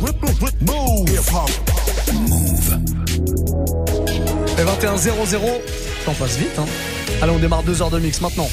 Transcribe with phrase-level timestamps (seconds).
[0.00, 0.10] Move.
[4.58, 5.38] Et 21-0-0,
[6.06, 6.58] on passe vite.
[6.58, 6.66] Hein.
[7.22, 8.48] Allez, on démarre deux heures de mix maintenant.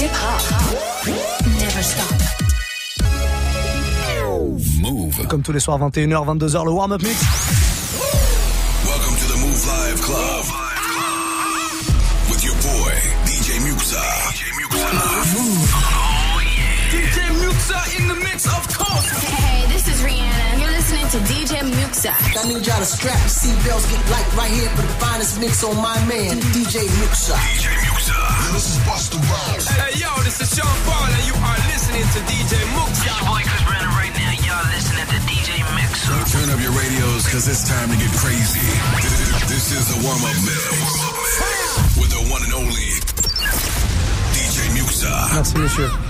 [0.00, 1.08] Hip hop.
[1.46, 2.04] Never stop.
[4.80, 5.26] Move.
[5.28, 7.16] Comme tous les soirs, 21h, 22h, le warm-up mix.
[21.18, 22.12] To DJ Muxa.
[22.14, 25.64] I need y'all to strap your seatbelts, get light right here for the finest mix
[25.64, 27.34] on my man, DJ Muxa.
[27.34, 28.18] DJ Muxa.
[28.54, 29.66] This is Busta Rhymes.
[29.66, 33.10] Hey, yo, this is Sean Paul, and you are listening to DJ Muxa.
[33.26, 34.32] boy Chris Brandon right now.
[34.46, 36.06] Y'all listening to DJ Mix.
[36.30, 38.62] Turn up your radios, cause it's time to get crazy.
[39.50, 41.98] This is the warm-up mix.
[41.98, 42.90] With the one and only
[44.36, 45.10] DJ Muxa.
[45.34, 46.07] Merci, monsieur.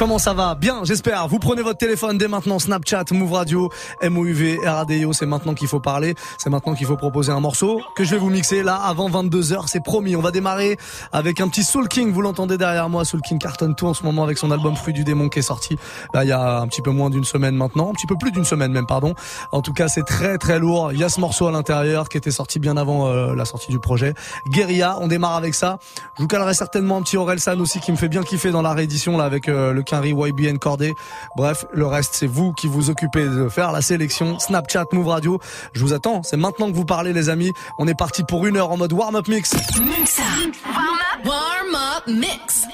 [0.00, 0.54] Comment ça va?
[0.54, 1.28] Bien, j'espère.
[1.28, 3.68] Vous prenez votre téléphone dès maintenant, Snapchat, Move Radio,
[4.02, 8.02] MOUV, RADIO, c'est maintenant qu'il faut parler, c'est maintenant qu'il faut proposer un morceau que
[8.02, 10.16] je vais vous mixer là avant 22h, c'est promis.
[10.16, 10.78] On va démarrer
[11.12, 14.02] avec un petit Soul King, vous l'entendez derrière moi, Soul King cartonne tout en ce
[14.02, 15.76] moment avec son album Fruit du démon qui est sorti
[16.14, 18.32] là il y a un petit peu moins d'une semaine maintenant, un petit peu plus
[18.32, 19.14] d'une semaine même, pardon.
[19.52, 20.92] En tout cas, c'est très très lourd.
[20.94, 23.70] Il y a ce morceau à l'intérieur qui était sorti bien avant euh, la sortie
[23.70, 24.14] du projet.
[24.48, 25.78] Guerilla, on démarre avec ça.
[26.16, 28.72] Je vous calerai certainement un petit Orelsan aussi qui me fait bien kiffer dans la
[28.72, 30.94] réédition là avec euh, le Quinry YBN Cordé.
[31.36, 34.38] Bref, le reste c'est vous qui vous occupez de faire la sélection.
[34.38, 35.40] Snapchat, Move Radio.
[35.72, 36.22] Je vous attends.
[36.22, 37.52] C'est maintenant que vous parlez les amis.
[37.78, 39.52] On est parti pour une heure en mode warm-up mix.
[39.80, 40.22] Muxa.
[40.64, 41.26] Warm up.
[41.26, 42.66] Warm up mix.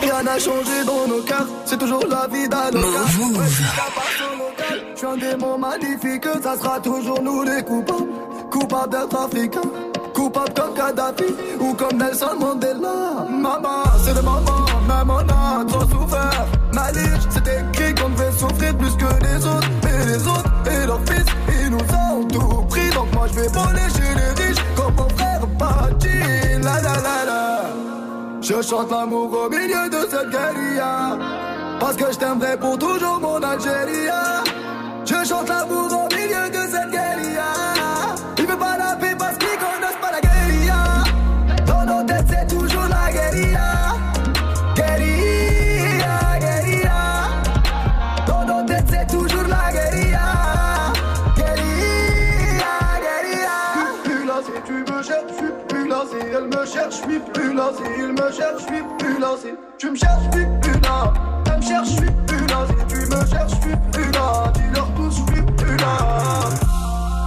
[0.00, 2.70] Rien n'a changé dans nos cœurs, c'est toujours la vie d'un
[5.04, 8.08] un démon magnifique, ça sera toujours nous les coupables.
[8.50, 9.60] Coupables d'être africains,
[10.14, 13.26] coupables comme Kadhafi ou comme Nelson Mandela.
[13.28, 16.46] Maman, c'est le moment, même on a trop souffert.
[16.72, 19.68] Malige, c'est écrit qu'on devait souffrir plus que les autres.
[19.88, 21.26] Et les autres, et leurs fils,
[21.60, 22.90] ils nous ont tout pris.
[22.90, 26.62] Donc moi je vais voler chez les riches, comme mon frère Bati.
[26.62, 27.60] La la la la.
[28.40, 31.18] Je chante l'amour au milieu de cette guérilla
[31.80, 34.10] Parce que je t'aimerai pour toujours mon Algérie
[35.06, 37.52] Je chante l'amour au milieu de cette guérilla.
[38.38, 41.04] Il veut pas la paix parce qu'ils connaissent pas la guérilla.
[41.66, 43.96] Dans nos têtes c'est toujours la guérilla.
[44.74, 47.00] Guérilla, guérilla.
[48.26, 50.92] Dans nos têtes c'est toujours la guérilla.
[51.36, 53.58] Guérilla, guérilla.
[54.04, 56.04] Plus là tu me cherches, je suis plus là
[56.34, 59.34] elle me cherche, je suis plus là il me cherche, je suis plus là
[59.76, 61.12] tu me cherches, je suis plus là.
[61.46, 64.52] Elle me cherche, je suis plus là tu me cherches, je suis plus là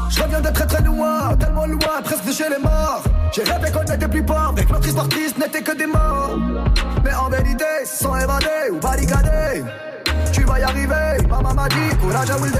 [0.09, 3.03] je reviens de très très loin, tellement loin, presque chez les morts.
[3.33, 6.37] J'ai rêvé qu'on n'était plus pauvres, et que notre histoire n'était que des morts.
[7.03, 9.63] Mais en vérité, sans évader ou barricader,
[10.31, 11.27] tu vas y arriver.
[11.29, 12.59] Maman m'a dit, courage à Wilde.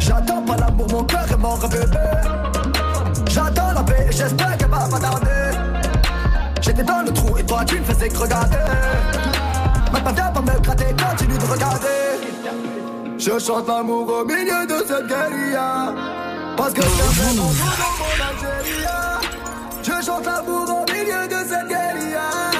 [0.00, 1.86] J'attends pas l'amour, mon cœur est mort, bébé.
[3.28, 5.58] J'attends la paix, j'espère qu'elle va pas tarder.
[6.60, 8.56] J'étais dans le trou et toi tu ne faisais que regarder.
[9.92, 12.25] Maintenant viens pas me gratter, continue de regarder.
[13.18, 15.94] Je chante l'amour au milieu de cette guérilla.
[16.56, 17.50] Parce que mon mon
[18.28, 18.86] Algérie.
[19.82, 22.55] Je chante l'amour au milieu de cette guérilla.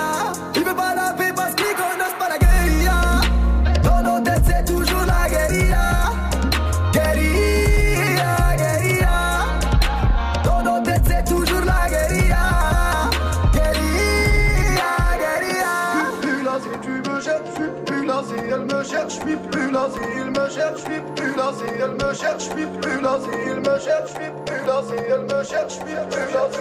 [18.56, 21.52] Elle me cherche, je suis plus là si il me cherche, je suis plus là
[21.56, 24.66] si elle me cherche, je suis plus là si il me cherche, je suis plus
[24.66, 26.56] là si elle me cherche, je suis plus cherche.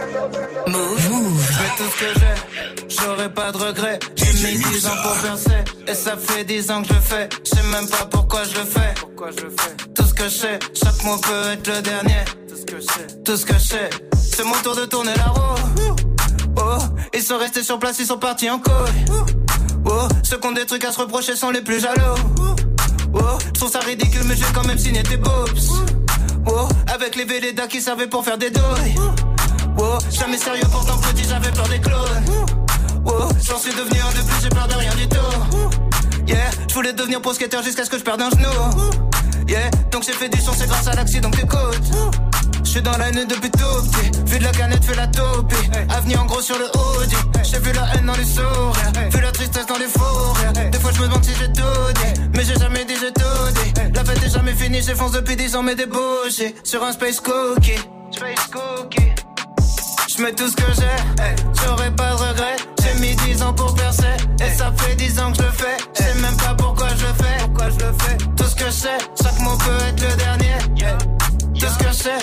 [0.65, 3.99] Je fais tout ce que j'ai, j'aurai pas de regrets.
[4.15, 7.29] J'ai mis 10 ans pour penser, et ça fait 10 ans que je fais.
[7.43, 8.93] Je sais même pas pourquoi je le fais.
[8.99, 9.75] Pourquoi je fais?
[9.95, 12.25] Tout ce que je sais, chaque mot peut être le dernier.
[12.47, 15.13] Tout ce que je sais, tout ce que je sais, c'est mon tour de tourner
[15.15, 15.95] la roue.
[16.57, 16.77] Oh,
[17.13, 19.44] ils sont restés sur place, ils sont partis en couille.
[19.85, 22.15] Oh, ceux qui ont des trucs à se reprocher sont les plus jaloux.
[23.13, 25.59] Oh, je ça ridicule, mais j'ai quand même signé tes boobs.
[26.47, 28.95] Oh, avec les Vélédas qui servaient pour faire des douilles.
[29.77, 32.25] Oh, jamais sérieux, pourtant petit, j'avais peur des clones.
[33.05, 36.27] Oh, j'en suis devenu un de plus, j'ai peur de rien du tout.
[36.27, 38.91] Yeah, je voulais devenir pro jusqu'à ce que je perde un genou.
[39.47, 42.24] Yeah, donc j'ai fait du son, c'est grâce à l'accident que t'écoutes.
[42.75, 44.11] Suis dans la nuit depuis tout petit.
[44.25, 45.53] Vu de la canette, fais la taupe.
[45.95, 47.15] Avenue en gros sur le Audi.
[47.41, 48.91] J'ai vu la haine dans les sourires.
[49.11, 50.35] Vu la tristesse dans les fours.
[50.73, 52.21] Des fois je me demande si j'ai tout dit.
[52.33, 53.81] Mais j'ai jamais dit j'ai tout dit.
[53.93, 56.53] La fête est jamais finie, j'effonce depuis 10 ans mais débouché.
[56.65, 57.79] Sur un space cookie.
[58.11, 59.11] Space cookie.
[60.09, 62.55] Je mets tout ce que j'ai, j'aurais pas de regret.
[62.83, 65.77] J'ai mis 10 ans pour percer, et ça fait 10 ans que je le fais.
[65.97, 68.17] Je même pas pourquoi je le fais, pourquoi je le fais.
[68.35, 70.57] Tout ce que je sais, chaque mot peut être le dernier.
[71.57, 72.17] Tout ce que je sais,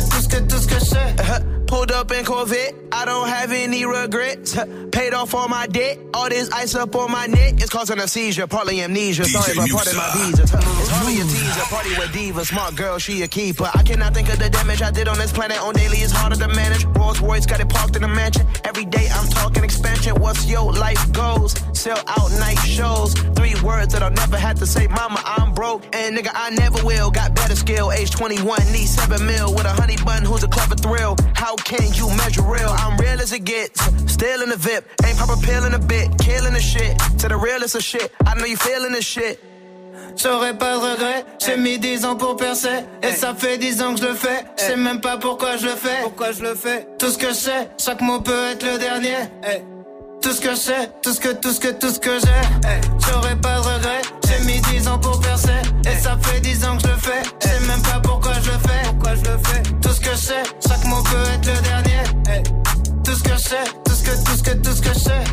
[0.00, 1.18] sais.
[1.18, 4.56] Uh, Pulled up in Corvette, I don't have any regrets.
[4.92, 8.06] Paid off all my debt, all this ice up on my neck is causing a
[8.06, 9.24] seizure, partly amnesia.
[9.24, 10.42] Sorry, DJ but part of my visa.
[10.44, 13.68] It's hardly a teaser, party with diva, smart girl, she a keeper.
[13.74, 15.60] I cannot think of the damage I did on this planet.
[15.60, 16.84] On daily, it's harder to manage.
[16.84, 18.46] Rolls Royce got it parked in a mansion.
[18.62, 20.14] Every day I'm talking expansion.
[20.20, 21.56] What's your life goals?
[21.72, 23.14] Sell out night shows.
[23.34, 24.86] Three words that I'll never have to say.
[24.86, 27.10] Mama, I'm broke, and nigga, I never will.
[27.10, 27.90] Got better skill.
[27.90, 30.24] Age 21, need seven mil with a honey bun.
[30.24, 31.16] Who's a clever thrill?
[31.34, 32.72] How can you measure real?
[32.82, 33.80] I'm real as it gets.
[34.12, 36.06] Still in the VIP, ain't pop a pill in a bit.
[36.18, 36.98] Killing the shit.
[37.20, 38.12] To the realest of shit.
[38.26, 39.38] I know you feeling this shit.
[40.16, 42.84] J'aurais pas de regret, j'ai mis 10 ans pour percer.
[43.02, 44.44] Et ça fait 10 ans que je le fais.
[44.56, 46.00] Je sais même pas pourquoi je le fais.
[46.02, 46.86] Pourquoi je le fais?
[46.98, 49.18] Tout ce que je sais, chaque mot peut être le dernier.
[50.22, 52.70] Tout ce que je sais, tout ce que, tout ce que, tout ce que j'ai.
[53.06, 55.60] J'aurais pas de regret, j'ai mis 10 ans pour percer.
[55.84, 57.22] Et ça fait 10 ans que je le fais
[60.26, 62.02] sais, chaque mot peut être le dernier
[63.04, 64.98] Tout ce que je sais, tout ce que, tout ce que, tout ce que je
[64.98, 65.24] sais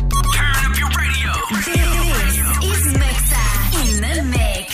[1.64, 3.44] This is Muxa
[3.80, 4.68] in the mix.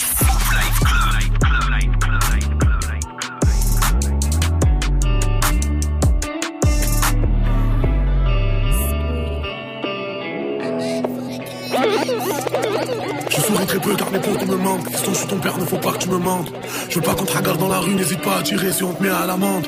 [13.30, 14.90] Je souris très peu car mes potes me manquent.
[14.90, 16.52] Fiston, je suis ton père, ne faut pas que tu me mentes.
[16.88, 18.92] Je veux pas qu'on te regarde dans la rue, n'hésite pas à tirer si on
[18.92, 19.66] te met à l'amende.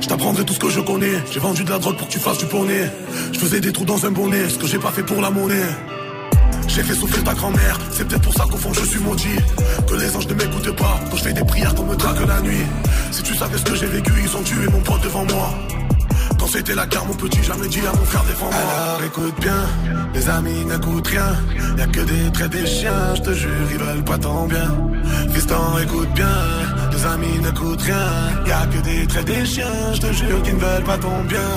[0.00, 1.22] Je t'apprendrai tout ce que je connais.
[1.30, 2.90] J'ai vendu de la drogue pour que tu fasses du poney.
[3.32, 5.66] Je faisais des trous dans un bonnet, ce que j'ai pas fait pour la monnaie.
[6.68, 9.40] J'ai fait souffrir ta grand-mère, c'est peut-être pour ça qu'au fond je suis maudit.
[9.88, 12.40] Que les anges ne m'écoutent pas quand je fais des prières qu'on me drague la
[12.42, 12.64] nuit.
[13.10, 15.50] Si tu savais ce que j'ai vécu, ils ont tué mon pote devant moi.
[16.38, 18.54] Quand c'était la guerre, mon petit, jamais dit à mon frère défends-moi.
[18.54, 19.66] Alors écoute bien,
[20.14, 21.36] les amis n'écoutent rien.
[21.76, 24.70] Y'a que des traits des chiens, je te jure, ils veulent pas ton bien.
[25.34, 26.28] Fiston, écoute bien,
[27.00, 28.46] les amis n'écoutent rien.
[28.46, 31.50] Y'a que des traits des chiens, je te jure, qu'ils ne veulent pas ton bien.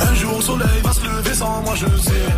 [0.00, 2.28] Un jour le soleil va se lever sans moi je sais.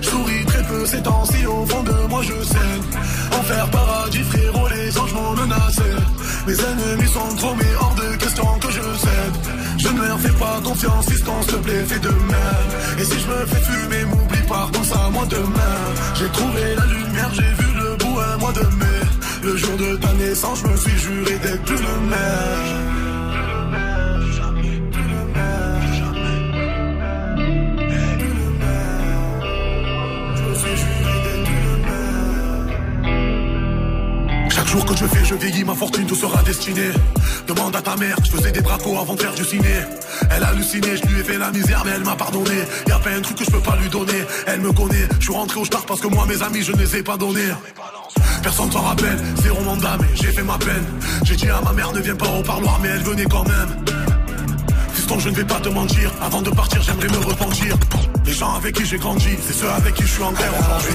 [0.00, 3.38] Je souris très peu ces temps-ci au fond de moi je sais.
[3.38, 5.90] Enfer paradis frérot les anges m'ont menacé.
[6.46, 9.36] Mes ennemis sont trop mais hors de question que je cède.
[9.78, 12.70] Je ne leur fais pas confiance fiston s'il te plaît fais de même.
[12.98, 15.78] Et si je me fais fumer m'oublie pas pense à moi demain.
[16.14, 18.97] J'ai trouvé la lumière j'ai vu le bout un mois de mai
[19.48, 22.18] Le jour de ta naissance je me suis juré d'être plus le même
[34.50, 36.90] Chaque jour que je fais, je vieillis, ma fortune te sera destinée.
[37.46, 39.64] Demande à ta mère, je faisais des bracos avant de faire du ciné.
[40.30, 42.64] Elle a halluciné, je lui ai fait la misère, mais elle m'a pardonné.
[42.86, 44.24] Y'a pas un truc que je peux pas lui donner.
[44.46, 46.76] Elle me connaît, je suis rentré au star parce que moi, mes amis, je ne
[46.76, 47.48] les ai pas donnés.
[48.42, 50.84] Personne s'en rappelle, zéro mandat, mais j'ai fait ma peine.
[51.24, 53.68] J'ai dit à ma mère, ne viens pas au parloir, mais elle venait quand même.
[54.92, 56.12] Fiston, je ne vais pas te mentir.
[56.22, 57.76] Avant de partir, j'aimerais me repentir.
[58.24, 60.94] Les gens avec qui j'ai grandi, c'est ceux avec qui je suis en guerre aujourd'hui.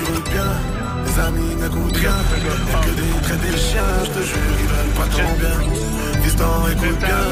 [1.06, 2.12] Les amis n'écoutent rien.
[2.12, 5.58] Y'a que des traits des chiens, je te jure, ils veulent pas ton bien.
[6.24, 7.24] Fiston, écoute bien,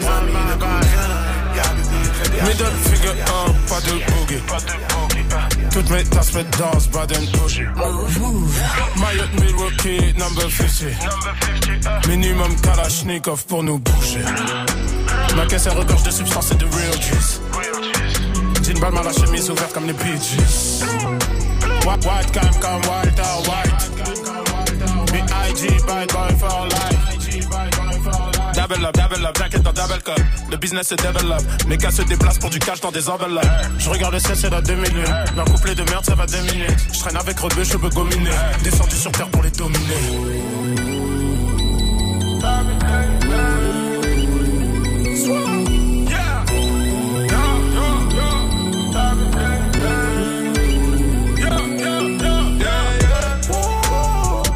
[0.00, 1.08] les amis n'écoutent rien.
[1.56, 2.46] Y'a que des traits des chiens.
[2.48, 4.42] Middle figure up, pas de boogie.
[5.78, 7.62] Toutes mes tasses me dansent, Baden Bougie.
[8.96, 12.08] Mayotte Milwaukee, number 50.
[12.08, 14.24] Minimum Kalashnikov pour nous bouger.
[15.36, 17.40] Ma caisse elle regorge de substances et de real juice.
[18.64, 20.82] Jean Balmain, la chemise ouverte comme les Bee Gees.
[21.86, 23.92] White, white, cam, white, ah, white.
[25.12, 25.68] B.I.G.
[25.86, 27.97] bad boy for life.
[28.68, 30.20] Double up, double up, jacket dans double cup.
[30.50, 31.42] Le business se développe.
[31.68, 33.46] Mes gars se déplacent pour du cash dans des enveloppes.
[33.78, 34.92] Je regarde le ciel, c'est la 2000.
[35.36, 36.76] Leur couplet de merde, ça va deux minutes.
[36.92, 38.30] Je traîne avec Rodeux, je veux gominer.
[38.62, 39.78] Descendu sur terre pour les dominer.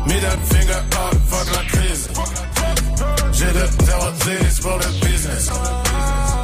[0.07, 1.82] Middle finger up, fuck la
[3.63, 3.69] le
[4.49, 5.51] 010 pour le business.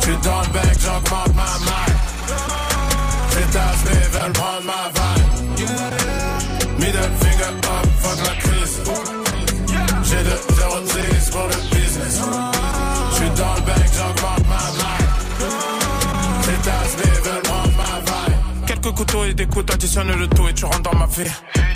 [0.01, 0.47] Tu dans le
[0.81, 1.97] j'augmente ma maille.
[3.37, 5.27] Les tasses veulent prendre ma vibe.
[6.79, 8.81] Middle finger up, fuck la crise.
[10.05, 10.37] J'ai le
[11.31, 12.21] pour le business.
[13.17, 14.63] Tu dans le j'augmente ma
[17.25, 18.67] veulent prendre ma vibe.
[18.67, 21.31] Quelques couteaux et des coups, additionne le tout et tu rentres dans ma vie.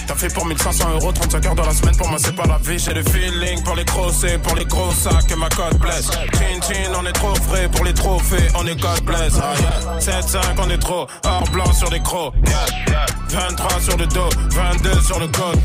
[0.06, 2.58] T'as fait pour 1500 euros, 35 heures dans la semaine, pour moi c'est pas la
[2.58, 2.78] vie.
[2.78, 6.10] J'ai le feeling pour les grosses pour les gros sacs et ma code blesse.
[6.10, 9.34] Chin on est trop frais pour les trophées, on est God bless.
[9.40, 12.34] Ah, 7-5, on est trop hors blanc sur les crocs.
[13.28, 15.60] 23 sur le dos, 22 sur le code.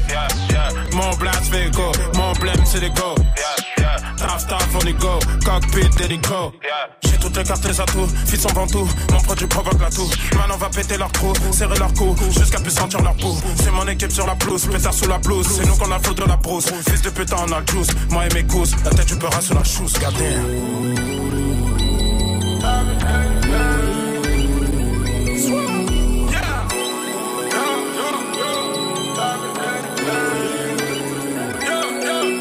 [0.94, 3.16] Mon blast fait go, mon blême c'est les go.
[4.18, 6.52] Taf taf on y go, cockpit délico.
[7.04, 10.10] J'ai toutes les cartes, les atouts, fils sont ventoux, mon produit provoque la toux.
[10.36, 13.36] Maintenant on va péter leur trou, serrer leur cou, jusqu'à plus sentir leur peau.
[13.64, 16.14] C'est mon équipe sur la pelouse, pétard sous la blouse, c'est nous qu'on a le
[16.14, 16.68] de la brousse.
[16.90, 19.42] Fils de putain on a le juice, moi et mes gousses, la tête du peur
[19.42, 20.36] sur la chousse, gardez.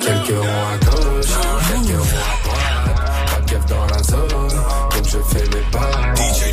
[0.03, 0.86] Quelques ronds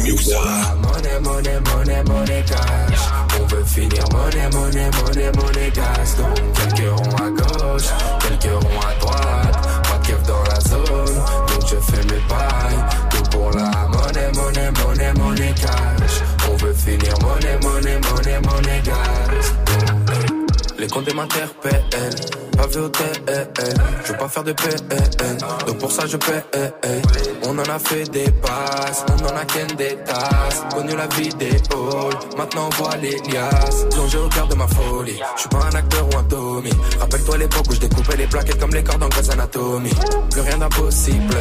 [0.04, 3.00] Monnaie, monnaie, monnaie, monnaie cash.
[3.40, 6.18] On veut finir monnaie, monnaie, monnaie, monnaie gas.
[6.18, 7.88] Donc quelques ronds à gauche,
[8.20, 9.68] quelques ronds à droite.
[9.84, 11.16] Pas de dans la zone,
[11.48, 12.84] donc je fais mes bails.
[13.12, 16.22] Tout pour la monnaie, monnaie, monnaie, monnaie cash.
[16.52, 19.54] On veut finir monnaie, monnaie, monnaie, monnaie gas.
[20.78, 21.86] Les comptes m'interpellent,
[22.68, 23.50] vu au TL.
[24.06, 26.44] Je veux pas faire de PN, donc pour ça je paie.
[27.46, 30.64] On en a fait des passes, on en a qu'un des tasses.
[30.74, 33.86] Connu la vie des halls, maintenant on voit les liasses.
[33.92, 36.72] Plongé au cœur de ma folie, je suis pas un acteur ou un Tommy.
[37.00, 39.92] Rappelle-toi l'époque où je découpais les plaquettes comme les cordes en Grey's Anatomy.
[40.32, 41.36] Plus rien d'impossible,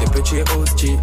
[0.00, 1.00] j'étais petit et hostile.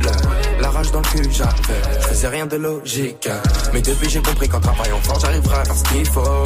[0.60, 3.30] La rage dans le cul j'avais, je faisais rien de logique.
[3.74, 6.44] Mais depuis j'ai compris qu'en travaillant fort j'arriverai à faire ce qu'il faut.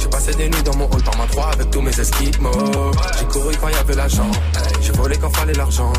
[0.00, 2.50] J'ai passé des nuits dans mon hall par ma 3 avec tous mes esquimaux.
[3.18, 4.30] J'ai couru quand y avait l'argent,
[4.80, 5.92] j'ai volé quand fallait l'argent.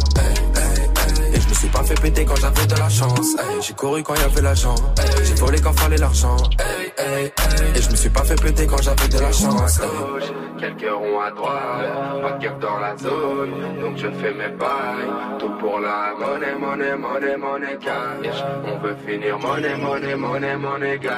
[1.34, 3.36] Et je me suis pas fait péter quand j'avais de la chance.
[3.62, 4.76] J'ai couru quand y avait l'argent,
[5.24, 6.38] j'ai volé quand fallait l'argent.
[7.76, 9.82] Et je me suis pas fait péter quand j'avais de la chance.
[10.60, 13.52] Quelques ronds à droite, pas de dans la zone,
[13.82, 15.10] donc je fais mes bails.
[15.40, 18.44] Tout pour la monnaie, monnaie, monnaie, monnaie cash.
[18.66, 21.12] On veut finir monnaie, monnaie, monnaie, monnaie gas.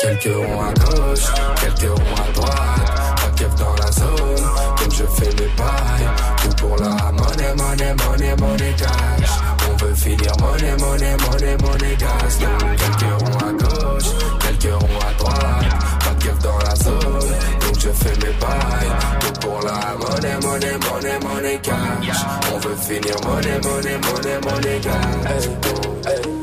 [0.00, 1.26] Quelques ronds à gauche,
[1.60, 3.07] quelques ronds à droite,
[3.56, 4.44] dans la zone,
[4.78, 6.08] donc je fais mes bails.
[6.42, 9.30] Tout pour la monnaie, monnaie, monnaie, monnaie cash.
[9.70, 12.38] On veut finir monnaie, monnaie, monnaie, monnaie gas.
[12.76, 15.72] Quelques ronds à gauche, quelques ronds à droite,
[16.04, 17.28] pas de keuf dans la zone,
[17.60, 18.92] donc je fais mes bails.
[19.20, 22.20] Tout pour la monnaie, monnaie, monnaie, monnaie cash.
[22.54, 25.48] On veut finir monnaie, monnaie, monnaie, monnaie gas.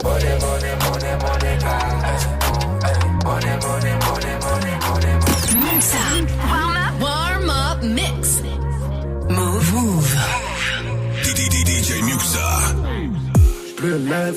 [0.03, 2.25] Monnaie, monnaie, monnaie, monnaie gas.
[3.25, 4.04] Money, money,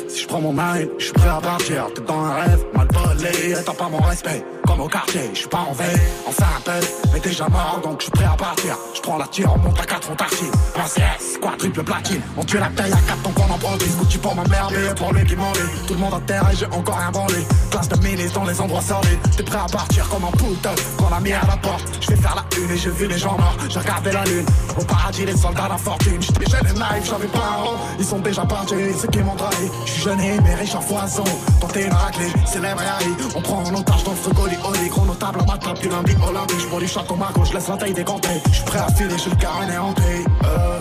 [0.08, 2.86] si je prends mon mail, je suis prêt à partir, t'es dans un rêve, mal
[2.92, 6.84] volé, t'as pas mon respect, comme au quartier, je suis pas en veille, on s'appelle,
[7.14, 9.80] mais déjà mort, donc je suis prêt à partir, je prends la tire, on monte
[9.80, 13.32] à 4 on tartine, un CS, quadruple platine, on tue la taille à 4 donc
[13.38, 16.12] on en 10, Gucci pour ma mère, mais pour lui qui m'enlève, tout le monde
[16.12, 19.42] en terre et j'ai encore rien branlé, classe de milice dans les endroits sordides, t'es
[19.42, 22.34] prêt à partir comme un putain, quand la mire à la porte, je vais faire
[22.37, 24.46] la une et j'ai vu les gens morts, j'ai regardé la lune,
[24.78, 28.18] au paradis les soldats d'infortune, j'étais jeune et naïf, j'avais pas un rond, ils sont
[28.18, 31.25] déjà partis, ceux qui m'ont trahi, je suis jeune et mais riche en foison,
[31.58, 35.04] tenter une raclée, célèbre et on prend en otage dans le frigo les oli, gros
[35.04, 37.76] notable en matin, du lundi au lundi, je bois du château Marco, je laisse la
[37.76, 40.02] taille décomptée, je suis prêt à filer, j'ai le carnet hanté,
[40.44, 40.80] euh,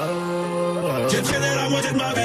[0.00, 2.20] euh, J'ai traîné la moitié de ma vie.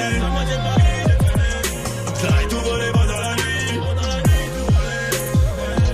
[2.22, 3.80] J'arrête tout volé pendant la nuit.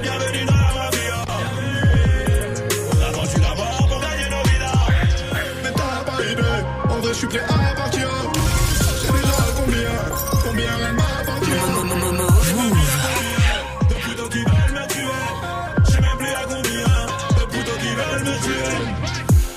[0.03, 0.91] Bienvenue dans la.
[2.91, 3.53] On a vendu la
[3.89, 4.43] pour gagner nos.
[5.63, 7.78] Mais t'as pas prêt à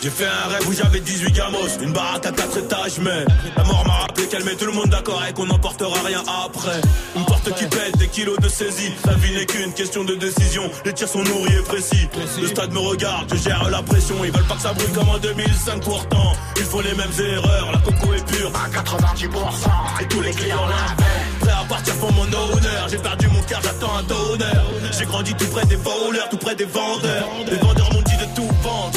[0.02, 3.24] J'ai fait un rêve où j'avais 18 gamos, une baraque à 4 étages, mais
[3.56, 6.82] la mort m'a rappelé qu'elle met tout le monde d'accord et qu'on n'emportera rien après.
[7.16, 8.92] Une porte qui pète, des kilos de saisie.
[9.06, 10.64] La vie n'est qu'une question de décision.
[10.86, 12.10] Les tirs sont nourris et précis.
[12.42, 14.16] Le stade me regarde, je gère la pression.
[14.26, 16.34] Ils veulent pas que ça brûle comme en 2005 pourtant.
[16.58, 20.02] Ils font les mêmes erreurs, la coco est pure à 90%.
[20.02, 21.12] Et tous les clients l'avaient.
[21.42, 22.88] Prêt à partir pour mon honneur.
[22.90, 24.66] J'ai perdu mon cœur, j'attends un donneur.
[24.98, 27.30] J'ai grandi tout près des voleurs, tout près des vendeurs.
[27.46, 28.02] Les vendeurs m'ont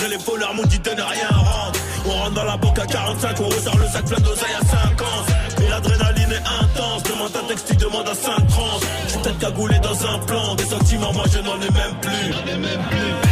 [0.09, 1.79] les voleurs m'ont dit de ne rien rendre.
[2.07, 5.63] On rentre dans la banque à 45, on ressort le sac plein d'oseille à 50.
[5.65, 7.03] Et l'adrénaline est intense.
[7.05, 8.81] Demande un texte, tu demandes à 5 trans.
[9.07, 10.55] Je suis peut-être cagoulé dans un plan.
[10.55, 13.24] Des sentiments, moi je n'en ai même plus.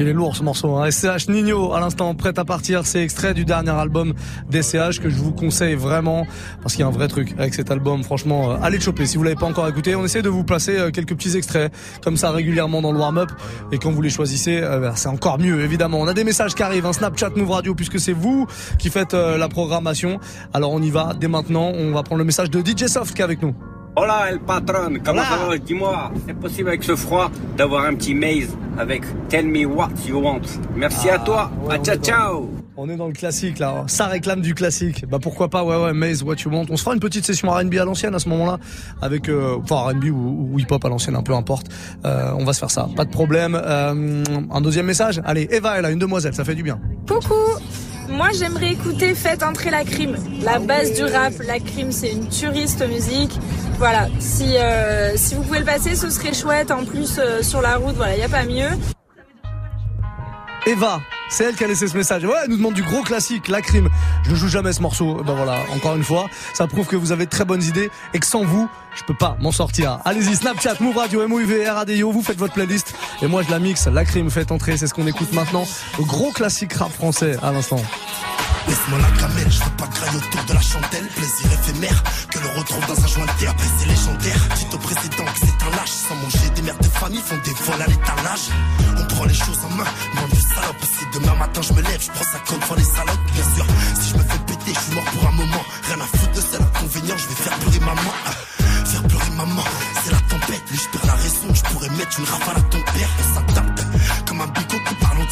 [0.00, 0.76] Il est lourd ce morceau.
[0.76, 0.90] Hein.
[0.90, 2.86] SCH Nino, à l'instant, prêt à partir.
[2.86, 4.14] C'est extrait du dernier album
[4.48, 6.26] d'SCH que je vous conseille vraiment
[6.62, 8.02] parce qu'il y a un vrai truc avec cet album.
[8.02, 9.94] Franchement, euh, allez le choper si vous l'avez pas encore écouté.
[9.94, 11.70] On essaie de vous placer euh, quelques petits extraits
[12.02, 13.30] comme ça régulièrement dans le warm-up.
[13.72, 16.00] Et quand vous les choisissez, euh, bah, c'est encore mieux évidemment.
[16.00, 16.86] On a des messages qui arrivent.
[16.86, 18.46] Un Snapchat Move Radio puisque c'est vous
[18.78, 20.18] qui faites la programmation.
[20.54, 21.72] Alors on y va dès maintenant.
[21.74, 23.54] On va prendre le message de DJ Soft qui est avec nous.
[23.96, 25.58] Hola, el patron, comment ça va?
[25.58, 30.18] Dis-moi, c'est possible avec ce froid d'avoir un petit maze avec Tell me what you
[30.20, 30.40] want?
[30.76, 31.50] Merci à toi.
[31.64, 32.50] ouais, Ah, on ciao, est dans- ciao.
[32.76, 33.84] On est dans le classique là.
[33.88, 35.04] Ça réclame du classique.
[35.06, 35.64] Bah pourquoi pas?
[35.64, 35.92] Ouais ouais.
[35.92, 36.64] Maze, what you want.
[36.70, 38.58] On se fera une petite session R&B à l'ancienne à ce moment-là,
[39.02, 41.66] avec euh, enfin R&B ou, ou hip-hop à l'ancienne, un peu importe.
[42.06, 42.88] Euh, on va se faire ça.
[42.96, 43.60] Pas de problème.
[43.62, 45.20] Euh, un deuxième message.
[45.26, 46.32] Allez, Eva est là, une demoiselle.
[46.32, 46.80] Ça fait du bien.
[47.06, 47.34] Coucou
[48.10, 50.16] Moi j'aimerais écouter Faites entrer la crime.
[50.42, 53.38] La base du rap, la crime c'est une turiste musique.
[53.78, 56.70] Voilà, si, euh, vous pouvez le passer ce serait chouette.
[56.70, 58.68] En plus euh, sur la route, voilà, il n'y a pas mieux.
[60.66, 61.00] Eva,
[61.30, 62.24] c'est elle qui a laissé ce message.
[62.24, 63.88] Ouais, elle nous demande du gros classique, la crime.
[64.24, 65.22] Je ne joue jamais ce morceau.
[65.24, 68.18] Ben voilà, encore une fois, ça prouve que vous avez de très bonnes idées et
[68.18, 70.00] que sans vous, je peux pas m'en sortir.
[70.04, 71.64] Allez-y, Snapchat, Move Radio, MOUV,
[72.12, 73.86] vous faites votre playlist et moi je la mixe.
[73.86, 75.64] La crime, faites entrer, c'est ce qu'on écoute maintenant.
[75.98, 77.80] Le gros classique rap français à l'instant.
[78.70, 81.08] Laisse-moi la gamelle, je veux pas grailler autour de la chandelle.
[81.16, 85.40] Plaisir éphémère, que le retrouve dans un joint de c'est légendaire, dites au précédent que
[85.42, 85.90] c'est un lâche.
[85.90, 88.46] Sans manger des mères de famille, font des vols à l'étalage.
[88.96, 90.82] On prend les choses en main, moins de salope.
[90.86, 93.24] Si demain matin je me lève, je prends ça comme devant les salopes.
[93.34, 93.66] Bien sûr,
[94.00, 95.64] si je me fais péter, je suis mort pour un moment.
[95.88, 98.12] Rien à foutre de seul inconvénient, je vais faire pleurer maman.
[98.24, 98.30] Ah,
[98.86, 99.64] Faire pleurer maman,
[100.04, 100.62] c'est la tempête.
[100.70, 103.10] Lui, je perds la raison, je pourrais mettre une rafale à ton père.
[103.18, 103.69] Comme un bigot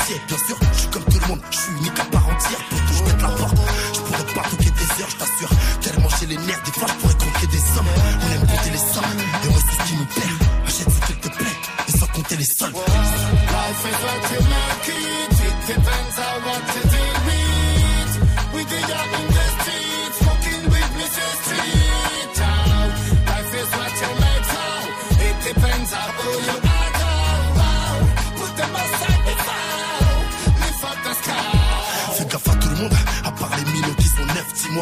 [0.08, 2.58] Bien sûr, je suis comme tout le monde, je suis unique à part entière.
[2.70, 3.56] Pour je la porte,
[3.92, 5.50] je pourrais pas toquer des heures, je t'assure.
[5.82, 7.86] Tellement j'ai les nerfs, des fois je pourrais compter des sommes.
[8.22, 9.04] On aime compter les sommes,
[9.44, 10.38] et ouais, c'est ce qui nous perd.
[10.66, 11.56] Achète ce qu'il te plaît,
[11.88, 12.75] et sans compter les soldes.
[12.75, 15.28] Life is what you make it.
[15.44, 16.88] It depends on what you.
[18.54, 19.27] We did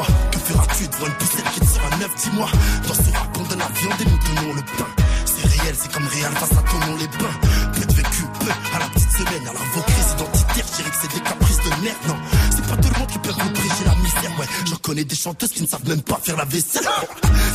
[0.04, 2.48] Que feras-tu devant une poussette qui te sera neuf, dis-moi.
[2.86, 4.88] Dans ce rap, on donne la viande et nous donnons le pain.
[5.24, 7.36] C'est réel, c'est comme réel face à ton les bains.
[7.72, 9.48] Peu de vécu, peu à la petite semaine.
[9.48, 11.96] Alors vos crises identitaires, que c'est des caprices de merde.
[12.08, 12.16] Non,
[12.50, 14.38] c'est pas tout le monde qui peut reprêcher la misère.
[14.38, 16.88] Ouais, j'en connais des chanteuses qui ne savent même pas faire la vaisselle.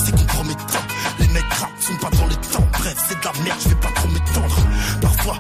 [0.03, 0.85] C'est compromettant,
[1.19, 2.67] les mecs rap sont pas dans les temps.
[2.73, 4.55] Bref, c'est de la merde, je vais pas trop m'étendre.
[5.01, 5.35] Parfois,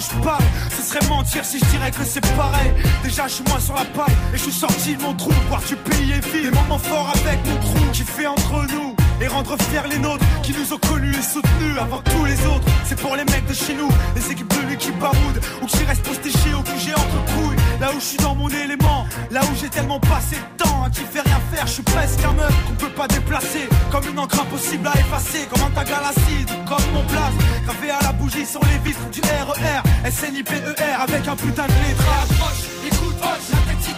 [0.00, 2.70] Ce serait mentir si je dirais que c'est pareil.
[3.02, 5.30] Déjà, je suis moins sur la paille et je suis sorti de mon trou.
[5.48, 6.42] Voir du pays et vie.
[6.42, 10.24] Des moments forts avec mon crew qui fait entre nous et rendre fiers les nôtres
[10.42, 12.66] qui nous ont connus et soutenus avant tous les autres.
[12.84, 16.02] C'est pour les mecs de chez nous, les équipes de l'équipe baroud ou qui restent
[16.02, 17.56] postéchés au QG entre couilles.
[17.80, 20.90] Là où je suis dans mon élément, là où j'ai tellement passé de temps à
[20.90, 23.68] qui fait rien faire, je suis presque un meuf qu'on peut pas déplacer.
[23.90, 27.34] Comme une encre impossible à effacer, comme un tag à l'acide, comme mon place.
[27.64, 30.62] Gravé à la bougie sur les vitres du RER, SNIPER
[31.00, 32.58] avec un putain de lettrage.
[32.86, 33.94] Écoute, la tête si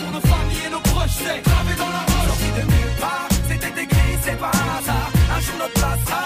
[0.00, 1.18] pour nos familles et nos proches,
[4.24, 4.50] c'était écrit, c'est pas
[6.16, 6.23] un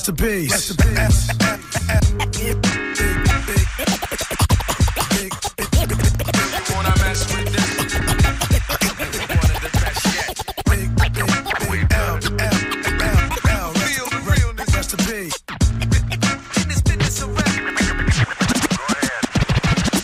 [0.00, 0.50] rest in peace.
[0.50, 0.98] Rest in peace.
[0.98, 2.50] Rest in peace.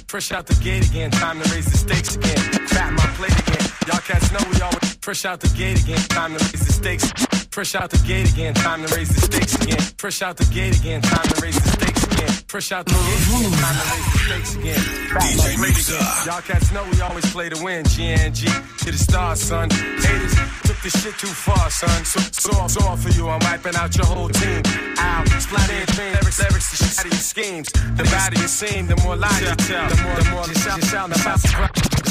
[0.08, 2.36] Fresh out the gate again, time to raise the stakes again.
[2.68, 3.70] Fat my plate again.
[3.86, 7.25] Y'all cats know we always fresh out the gate again, time to raise the stakes.
[7.56, 9.80] Fresh out the gate again, time to raise the stakes again.
[9.96, 12.28] Fresh out the gate again, time to raise the stakes again.
[12.48, 14.80] Fresh out the gate again, time to raise the stakes again.
[15.24, 16.26] DJ again.
[16.26, 17.82] Y'all cats know we always play to win.
[17.84, 18.44] GNG
[18.84, 19.70] to the stars, son.
[19.70, 22.04] Haters took this shit too far, son.
[22.04, 24.60] So, so, so off for you, I'm wiping out your whole team.
[24.98, 27.72] Ow, splatter your dream, lyrics, lyrics to shatter your schemes.
[27.72, 29.88] The badder you seem, the more lies you tell.
[29.88, 31.40] The more, the more sound, you sound about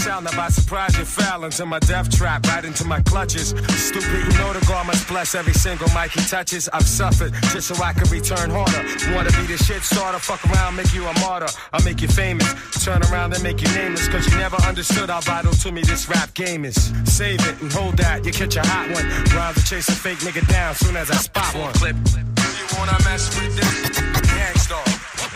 [0.06, 3.56] sound about surprise, you fell into my death trap, right into my clutches.
[3.90, 6.70] Stupid, you know the God must bless every single mic he touches.
[6.70, 8.82] I've suffered just so I can return harder.
[9.16, 11.48] Wanna be the shit starter, fuck around, make you a martyr.
[11.74, 12.48] I'll make you famous.
[12.86, 16.08] Turn around and make you nameless, cause you never understood how vital to me this
[16.08, 16.94] rap game is.
[17.06, 19.06] Save it and hold that, you catch a hot one.
[19.36, 21.74] Rhymes to chase a fake nigga down soon as I spot one.
[21.74, 21.96] Clip.
[21.96, 24.00] You wanna mess with this?
[24.38, 24.86] Gangstar.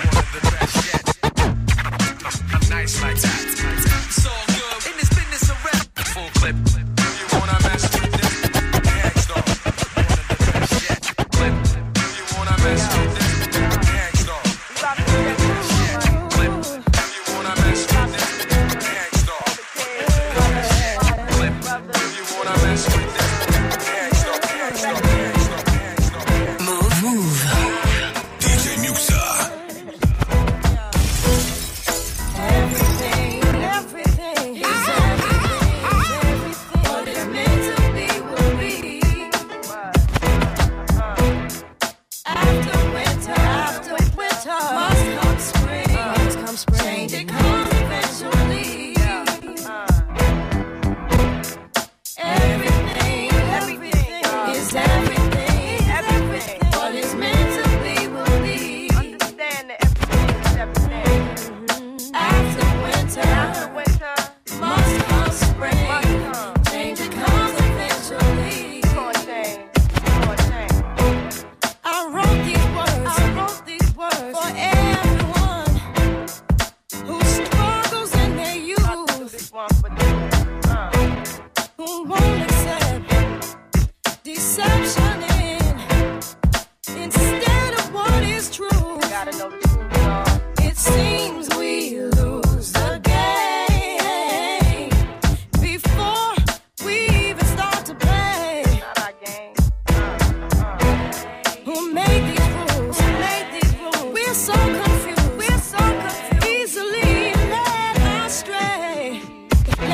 [0.05, 1.05] One of the best yet.
[2.53, 3.45] I'm nice like that.
[3.49, 4.48] It's
[6.39, 6.78] clip.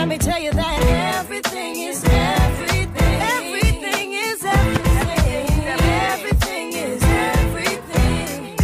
[0.06, 0.82] Let me tell you that
[1.18, 3.22] everything is everything.
[3.34, 5.48] Everything is everything.
[6.14, 8.56] Everything is everything.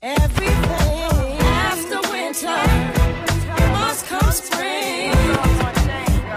[0.00, 1.38] Everything.
[1.66, 2.62] After winter
[3.72, 5.10] must come spring.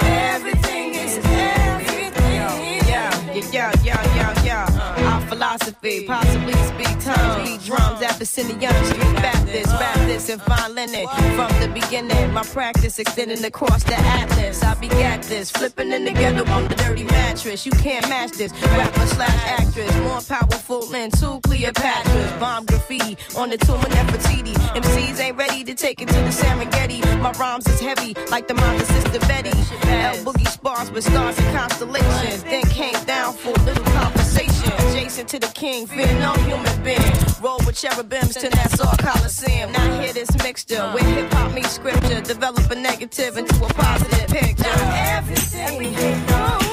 [0.02, 2.34] Everything is everything.
[2.90, 3.14] Yeah,
[3.52, 5.14] yeah, yeah, yeah, yeah.
[5.14, 8.26] Our philosophy, possibly speak tongues, beat drums at the
[8.60, 9.23] Young Street
[9.54, 11.08] Baptist, Baptist and fine linen.
[11.36, 14.64] From the beginning, my practice extending across the atlas.
[14.64, 17.64] I begat this, flipping in together on the dirty mattress.
[17.64, 18.52] You can't match this.
[18.64, 22.40] Rapper slash actress, more powerful than two Cleopatras.
[22.40, 24.56] Bomb graffiti on the tomb of Nefertiti.
[24.74, 27.02] MCs ain't ready to take it to the Serengeti.
[27.22, 29.52] My rhymes is heavy, like the mind of Sister Betty.
[29.88, 32.44] L Boogie spars with stars and constellations.
[32.44, 34.23] Then came down for little conversation.
[34.80, 37.00] Adjacent to the king, fear no human being.
[37.42, 39.72] Roll with cherubims to Nassau Coliseum.
[39.72, 42.22] Now hear this mixture with hip hop meets scripture.
[42.22, 44.66] Develop a negative into a positive picture.
[44.68, 46.73] Everything, everything, everything.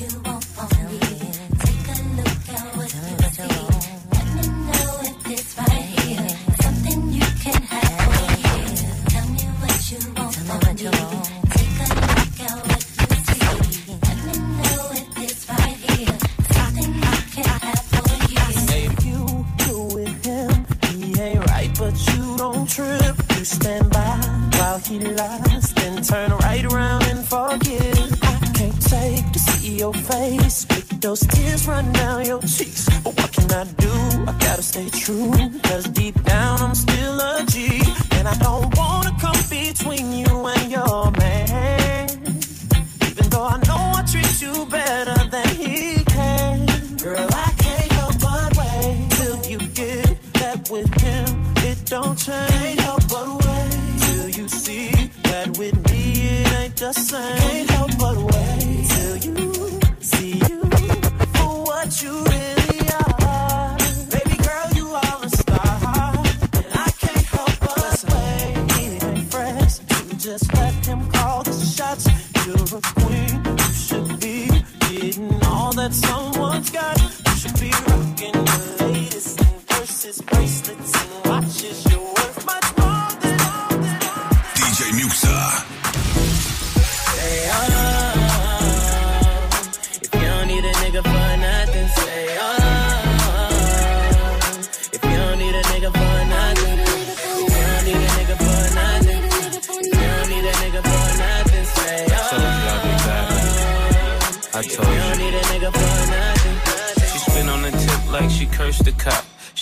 [0.00, 0.33] you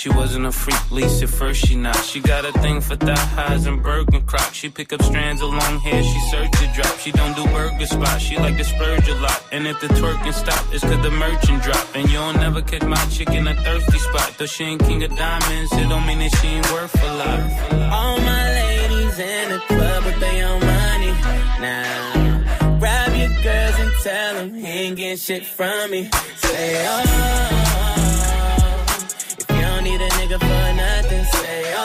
[0.03, 1.95] She wasn't a freak, least at first she not.
[2.05, 4.53] She got a thing for thigh highs and Bergen crop.
[4.53, 6.99] She pick up strands of long hair, she search to drop.
[6.99, 9.45] She don't do burger spots, she like to splurge a lot.
[9.53, 11.87] And if the twerking stop, it's cause the merchant drop.
[11.95, 14.35] And you'll never catch my chick in a thirsty spot.
[14.39, 17.41] Though she ain't king of diamonds, it don't mean that she ain't worth a lot.
[17.93, 21.13] All my ladies in the club with their own money.
[21.63, 26.11] Now, grab your girls and tell them he ain't getting shit from me.
[26.39, 27.73] Say, oh.
[29.85, 31.83] If you don't need a nigga for nothing, say, oh.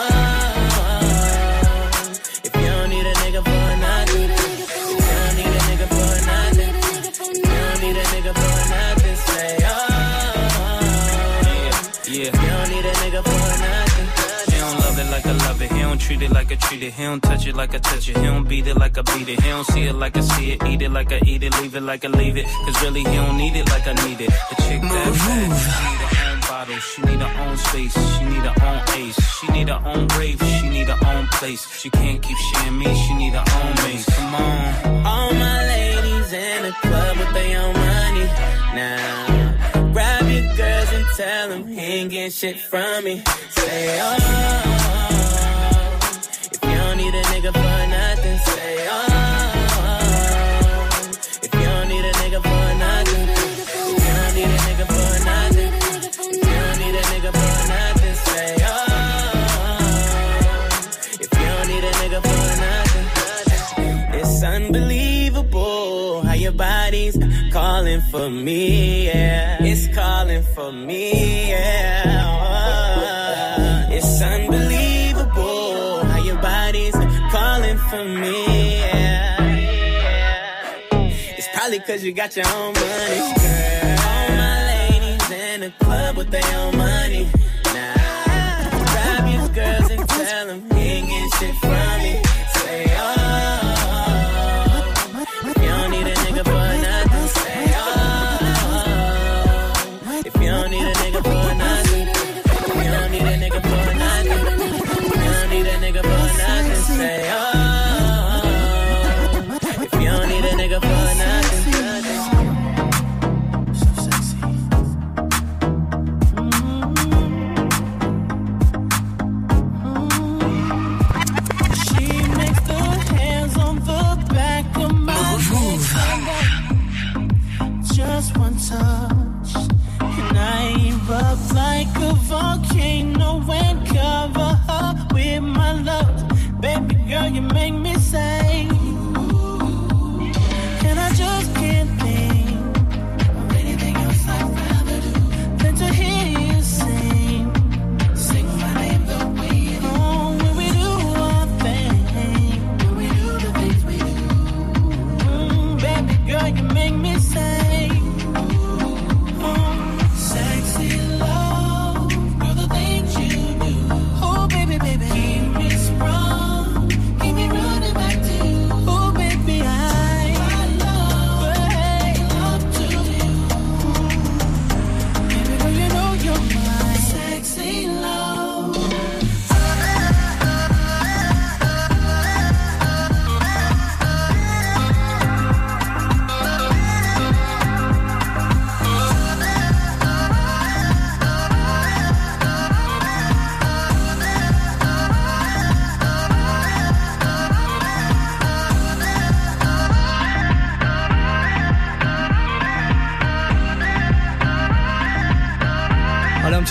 [2.43, 6.13] If you don't need a nigga for nothing, if you don't need a nigga for
[6.29, 6.75] nothing,
[7.07, 9.73] if you don't need a nigga for nothing, say, oh.
[12.07, 12.29] Yeah.
[12.29, 14.07] If you don't need a nigga for nothing.
[14.53, 15.71] He don't love it like I love it.
[15.71, 16.93] He don't treat it like I treat it.
[16.93, 18.17] He don't touch it like I touch it.
[18.17, 19.39] He don't beat it like I beat it.
[19.41, 20.63] He don't see it like I see it.
[20.67, 21.59] Eat it like I eat it.
[21.59, 22.45] Leave it like I leave it.
[22.45, 24.29] Cause really he don't need it like I need it.
[24.29, 26.16] A chick that bad.
[26.57, 26.79] She need her own bottle.
[26.79, 27.95] She need her own space.
[28.17, 29.19] She need her own ace.
[29.37, 30.41] She need her own rave.
[30.41, 31.63] She need her own place.
[31.79, 32.85] She can't keep sharing me.
[32.85, 34.05] She need her own mace.
[34.05, 35.05] Come on.
[35.05, 38.25] All my ladies in the club with their own money.
[38.73, 43.23] Now, grab your girls and tell them he ain't getting shit from me.
[43.49, 44.15] Say, oh.
[46.53, 49.56] If you don't need a nigga for nothing, say, oh.
[66.57, 67.17] Body's
[67.53, 69.57] calling for me, yeah.
[69.61, 72.67] It's calling for me, yeah.
[73.91, 76.95] It's unbelievable how your body's
[77.31, 79.37] calling for me, yeah.
[81.37, 83.97] It's probably cause you got your own money, girl.
[84.09, 87.29] All my ladies in the club with their own money.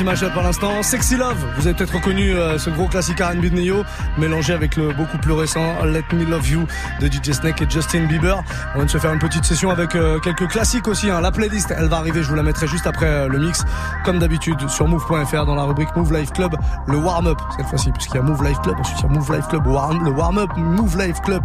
[0.07, 0.85] Mashup à l'instant.
[0.85, 3.83] Sexy Love, vous avez peut-être reconnu euh, ce gros classique R&B de Neo,
[4.19, 6.67] mélangé avec le beaucoup plus récent Let Me Love You
[7.01, 8.41] de DJ Snake et Justin Bieber.
[8.75, 11.11] On vient de se faire une petite session avec euh, quelques classiques aussi.
[11.11, 11.21] Hein.
[11.21, 13.65] La playlist, elle va arriver, je vous la mettrai juste après euh, le mix,
[14.05, 16.55] comme d'habitude, sur Move.fr dans la rubrique Move Life Club,
[16.87, 19.35] le warm-up cette fois-ci, puisqu'il y a Move Life Club, ensuite il y a Move
[19.35, 21.43] Life Club, le warm-up, Move Life Club,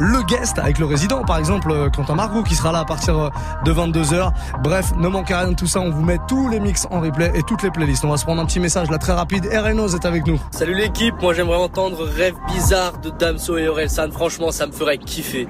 [0.00, 3.30] le guest avec le résident, par exemple, Quentin Margot qui sera là à partir
[3.64, 4.32] de 22h.
[4.64, 7.30] Bref, ne manquez rien de tout ça, on vous met tous les mix en replay
[7.36, 7.99] et toutes les playlists.
[8.02, 9.46] On va se prendre un petit message là très rapide.
[9.52, 10.40] Renos est avec nous.
[10.52, 14.10] Salut l'équipe, moi j'aimerais entendre Rêve bizarre de Damso et Orelsan.
[14.10, 15.46] Franchement, ça me ferait kiffer.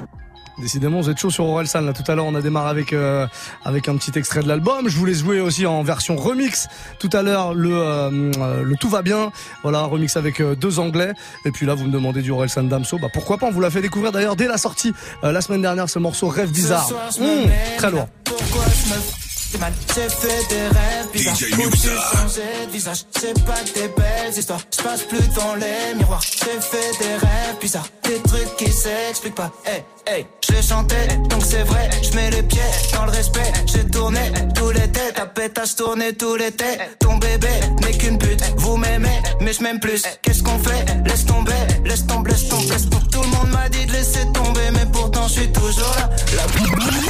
[0.61, 1.81] Décidément, vous êtes chaud sur Orelsan.
[1.81, 3.27] Là, tout à l'heure, on a démarré avec euh,
[3.65, 4.89] avec un petit extrait de l'album.
[4.89, 6.69] Je voulais jouer aussi en version remix.
[6.99, 9.31] Tout à l'heure, le euh, le tout va bien.
[9.63, 11.13] Voilà, remix avec euh, deux anglais.
[11.47, 12.99] Et puis là, vous me demandez du Orelsan Damso.
[12.99, 14.93] Bah pourquoi pas On vous l'a fait découvrir d'ailleurs dès la sortie
[15.25, 16.87] euh, la semaine dernière ce morceau Rêve bizarre.
[16.87, 18.09] Soir, Mmh, très lourd.
[18.25, 19.73] Pourquoi je me fais mal.
[19.95, 21.37] J'ai fait des rêves bizarres.
[21.37, 21.89] DJ Muxa.
[22.13, 23.05] changer de visage.
[23.19, 24.61] C'est pas des belles histoires.
[24.77, 26.23] Je passe plus devant les miroirs.
[26.23, 27.89] J'ai fait des rêves bizarres.
[28.05, 29.51] Des trucs qui s'expliquent pas.
[29.65, 31.91] Hey, hey, je chantais Donc c'est vrai.
[32.03, 32.61] Je mets les pieds
[32.95, 33.53] dans le respect.
[33.67, 34.21] J'ai tourné
[34.55, 35.15] tous les têtes.
[35.15, 36.99] Ta pétasse tourné tous les têtes.
[36.99, 37.49] Ton bébé
[37.83, 38.43] n'est qu'une pute.
[38.57, 40.03] Vous m'aimez mais je m'aime plus.
[40.23, 40.85] Qu'est-ce qu'on fait?
[41.07, 41.53] Laisse tomber.
[41.85, 43.07] Laisse tomber, laisse tomber laisse tomber.
[43.11, 46.11] Tout le monde m'a dit de laisser tomber Mais pourtant je suis toujours là.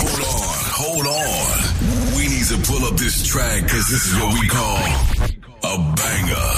[0.00, 1.49] Hold on, hold on.
[2.51, 4.82] To pull up this track because this is what we call
[5.62, 6.51] a banger.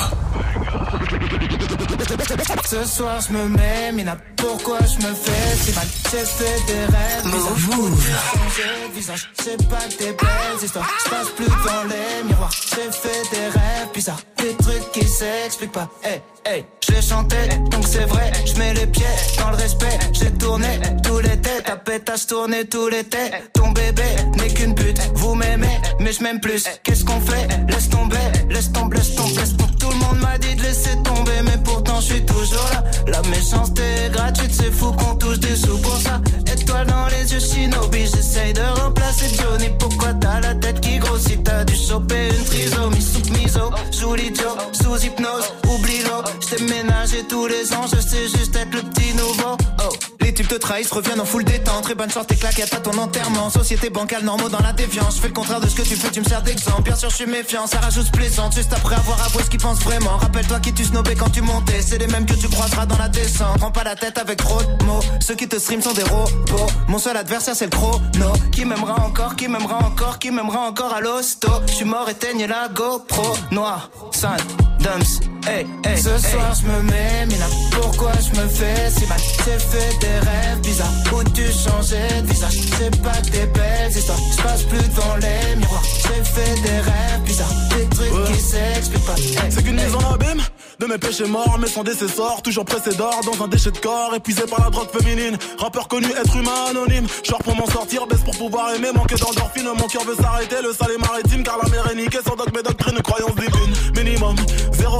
[2.64, 5.86] Ce soir je me mets mina Pourquoi je me fais si mal?
[6.10, 10.88] J'ai fait des rêves de visage C'est pas que des belles histoires.
[11.04, 14.20] Je passe plus devant les miroirs J'ai fait des rêves bizarres.
[14.38, 15.88] Des trucs qui s'expliquent pas.
[16.02, 19.04] Hey, hey, je les chantais Donc c'est vrai Je mets les pieds
[19.38, 19.98] dans le respect.
[20.12, 23.52] J'ai tourné tous les têtes Ta pétasse tous les têtes.
[23.52, 24.02] Ton bébé
[24.38, 26.64] n'est qu'une pute Vous m'aimez mais je m'aime plus.
[26.82, 27.46] Qu'est-ce qu'on fait?
[27.68, 28.16] Laisse tomber
[28.50, 29.42] Laisse tomber, laisse tomber.
[29.78, 31.42] Tout le monde m'a dit de laisser tomber?
[31.44, 32.82] Mais pourtant je suis toujours là.
[33.06, 36.20] La méchanceté est gratuite C'est fou qu'on touche des sous pour ça.
[36.52, 39.70] Étoile dans les yeux shinobi J'essaye de remplacer Johnny.
[39.78, 41.42] Pourquoi t'as la tête qui grossit?
[41.44, 46.40] T'as dû choper une trisomie Sous miso Sous l'idiot Sous hypnose Oublie-le.
[46.40, 49.56] J't'ai ménagé tous les ans Je sais juste être le petit nouveau.
[49.80, 51.84] Oh les types te trahissent, reviennent en full détente.
[51.84, 53.50] Très bonne chance, tes claquettes à ton enterrement.
[53.50, 55.16] Société bancale, normaux dans la déviance.
[55.16, 56.82] Je fais le contraire de ce que tu fais, tu me sers d'exemple.
[56.82, 58.54] Bien sûr, je suis méfiant, ça rajoute plaisante.
[58.54, 60.16] Juste après avoir avoué ce qu'ils pensent vraiment.
[60.16, 61.82] Rappelle-toi qui tu snobais quand tu montais.
[61.82, 63.58] C'est les mêmes que tu croiseras dans la descente.
[63.58, 65.02] Prends pas la tête avec trop de mots.
[65.20, 66.70] Ceux qui te stream sont des robots.
[66.88, 68.32] Mon seul adversaire, c'est le chrono.
[68.52, 71.48] Qui m'aimera encore, qui m'aimera encore, qui m'aimera encore à l'hosto.
[71.66, 73.36] Je suis mort, éteigne la GoPro.
[73.50, 74.40] Noir, sale,
[74.80, 75.20] dumps.
[75.46, 77.46] Hey, hey, Ce soir je me mets mina.
[77.72, 79.18] Pourquoi je me fais si mal?
[79.44, 80.92] J'ai fait des rêves bizarres.
[81.12, 82.58] Où tu changeais de visage?
[82.78, 84.18] C'est pas des belles histoires.
[84.36, 85.82] Je passe plus devant les miroirs.
[85.84, 87.52] J'ai fait des rêves bizarres.
[87.70, 89.14] Des trucs qui s'expliquent pas.
[89.16, 90.42] Hey, C'est qu'une mise en abîme
[90.80, 94.14] de mes péchés morts, mais sans décessor, toujours pressé d'or dans un déchet de corps,
[94.16, 95.38] épuisé par la drogue féminine.
[95.58, 97.06] Rappeur connu, être humain anonyme.
[97.22, 99.68] Genre pour m'en sortir, baisse pour pouvoir aimer, manquer d'endorphine.
[99.78, 102.18] Mon cœur veut s'arrêter, le sale est maritime, car la mer est niquée.
[102.26, 103.72] Sans dogme et doctrine, croyance divine.
[103.96, 104.36] Minimum,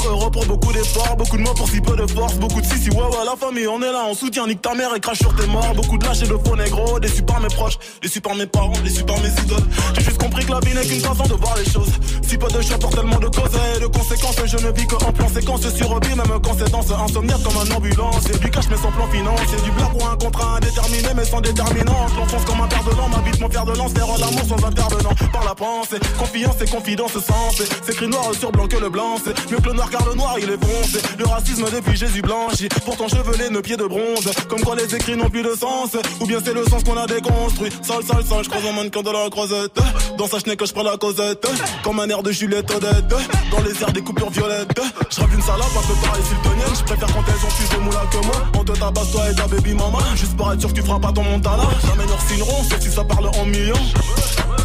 [0.01, 2.67] zéro euro pour beaucoup d'efforts, beaucoup de mots pour si peu de force, beaucoup de
[2.67, 5.01] si si ouais ouais, la famille, on est là, on soutient, nique ta mère et
[5.01, 5.75] crache sur tes morts.
[5.75, 8.73] Beaucoup de lâches et de faux négro, déçus par mes proches, déçus par mes parents,
[8.85, 9.67] déçus par mes idoles.
[9.95, 11.93] J'ai juste compris que la vie n'est qu'une façon de voir les choses.
[12.27, 14.95] Si peu de choix pour tellement de causes et de conséquences, je ne vis que
[14.95, 18.27] en plan séquence sur rebis, même quand c'est dans ce insomniaque comme un ambulance.
[18.33, 21.41] Et du cash mais sans plan financier, du blague ou un contrat indéterminé mais sans
[21.41, 22.07] déterminant.
[22.09, 24.67] Je l'enfonce comme un père de l'an, m'habite mon fer de lance, terre l'amour sans
[24.67, 25.15] intervenant.
[25.33, 27.63] Par la pensée, confiance et confidence sens.
[27.85, 30.15] C'est écrit noir sur blanc que le blanc, c'est mieux que le noir car le
[30.15, 30.99] noir il est foncé.
[31.19, 34.31] Le racisme depuis Jésus blanchi, pourtant chevelé, nos pieds de bronze.
[34.49, 37.07] Comme quoi les écrits n'ont plus de sens, ou bien c'est le sens qu'on a
[37.07, 37.71] déconstruit.
[37.83, 39.79] Sale, sale, sale, je croise un mannequin de la croisette.
[40.19, 41.47] Dans sa chenille que je prends la causette,
[41.83, 43.09] comme un air de Juliette Odette.
[43.51, 44.81] Dans les airs des coupures violettes,
[45.11, 46.77] je une salope un peu pareil siltonienne.
[46.79, 48.37] Je préfère quand elles ont plus de moula que moi.
[48.59, 51.01] On te tabasse toi et ta baby mama, juste pour être sûr que tu feras
[51.01, 51.65] pas ton montana.
[51.87, 53.75] Jamais nous signeront, sauf si ça parle en millions.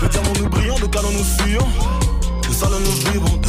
[0.01, 1.67] De diamants nous brillons, de canons nous fuyons.
[2.47, 3.41] De salons nous vivons,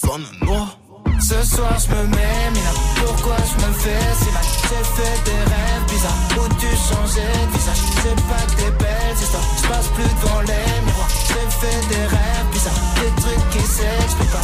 [0.00, 2.70] Ce soir je me mets mina
[3.04, 4.42] Pourquoi je me fais si mal?
[4.62, 6.14] J'ai fait des rêves bizarres.
[6.36, 7.82] Où tu changeais de visage?
[8.02, 9.42] C'est pas que des belles histoires.
[9.60, 11.08] Je passe plus devant les miroirs.
[11.26, 12.74] J'ai fait des rêves bizarres.
[13.00, 14.40] Des trucs qui s'expliquent pas.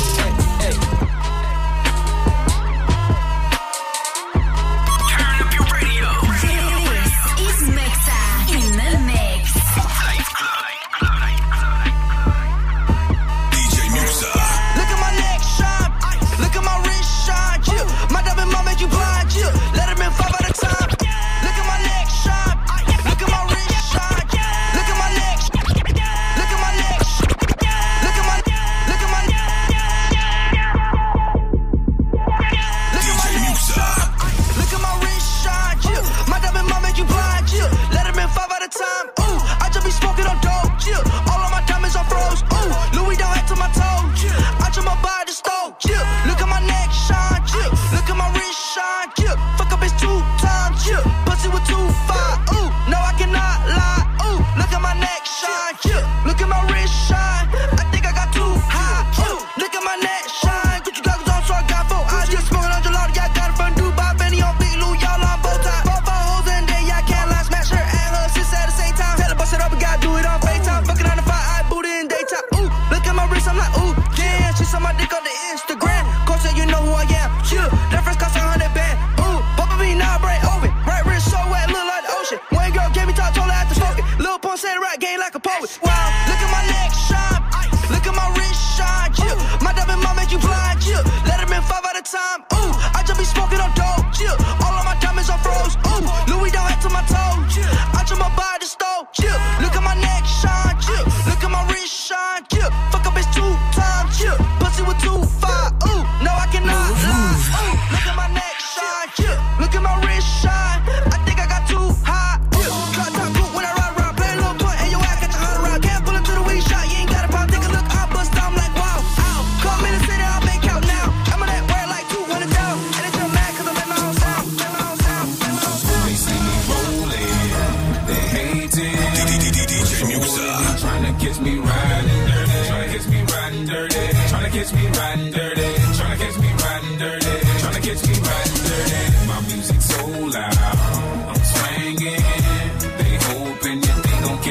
[0.64, 1.33] Hey, hey.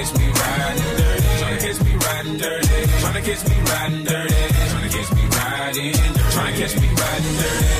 [0.03, 1.23] catch me riding dirty.
[1.39, 2.67] Tryna catch me riding dirty.
[3.01, 4.33] Tryna catch me riding dirty.
[4.33, 6.09] Tryna catch me riding dirty.
[6.33, 7.72] Tryna catch me riding dirty.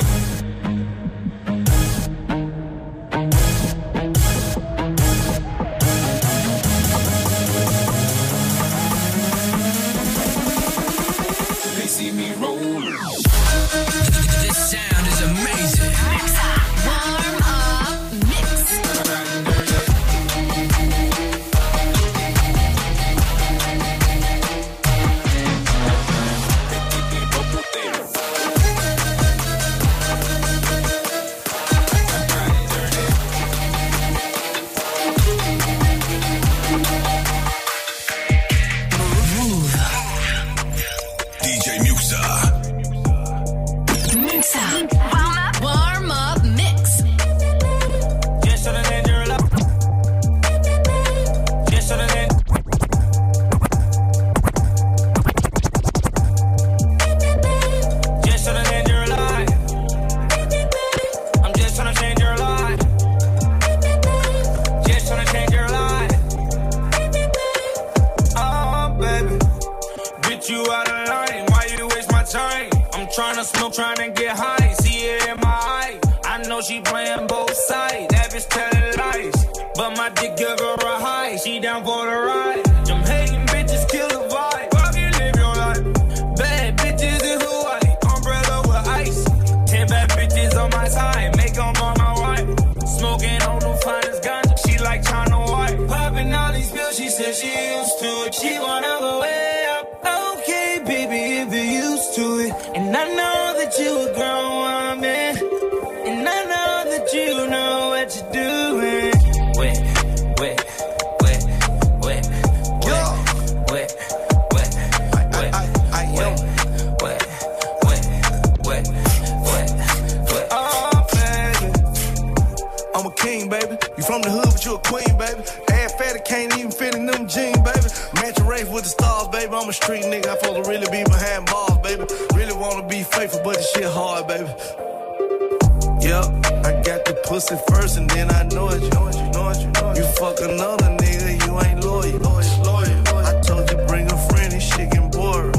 [137.54, 138.82] it first and then I know it.
[138.82, 139.96] You, know it, you, know it, you, know it.
[139.98, 142.18] you fuck another nigga, you ain't loyal.
[142.18, 143.26] loyal.
[143.28, 145.54] I told you bring a friend, this shit getting boring.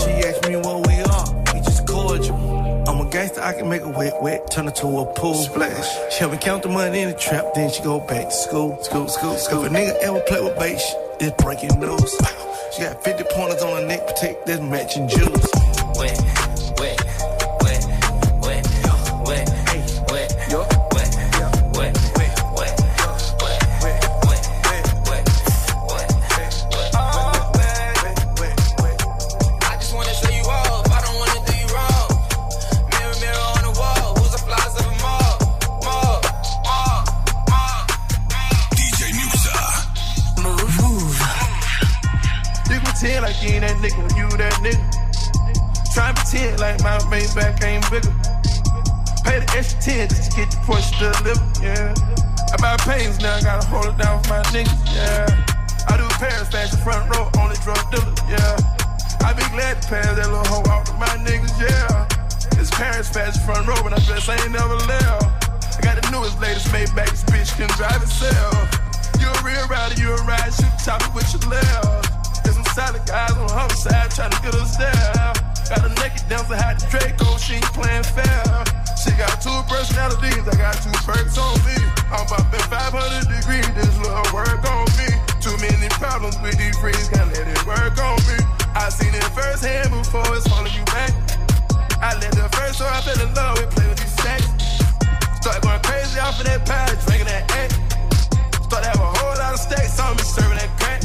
[0.00, 2.36] She asked me what we are, we just cordial.
[2.88, 5.88] I'm a gangster, I can make a wet wet, turn it to a pool splash.
[6.12, 8.82] She help me count the money in the trap, then she go back to school.
[8.82, 9.64] School, school, school.
[9.64, 10.94] If a nigga ever play with bass?
[11.20, 12.14] it's breaking news.
[12.74, 15.77] She got 50 pointers on her neck, protect this matching jewels.
[74.52, 75.36] look at herself.
[75.68, 78.64] Got a naked dancer, had the Draco, she ain't playing fair.
[78.96, 81.76] She got two personalities, I got two perks on me.
[82.08, 85.08] I'm bopping 500 degrees, this little work on me.
[85.44, 88.38] Too many problems with these freaks, can't let it work on me.
[88.72, 91.12] I seen it firsthand before, it's falling you back.
[92.00, 94.48] I let the first show, I fell in love with play with these sex.
[95.44, 97.70] Started going crazy off of that pie, drinking that egg.
[98.64, 101.04] Started have a whole lot of stacks on me, serving that crack.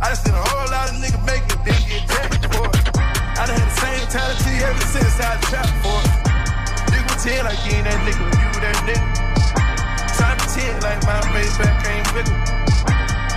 [0.00, 2.37] I just seen a whole lot of niggas make it, then get jacked.
[3.38, 6.10] I done had the same mentality ever since I trapped for it.
[6.90, 9.06] Nigga pretend like you ain't that nigga when you that nigga.
[10.18, 12.34] Try to pretend like my face back ain't bigger.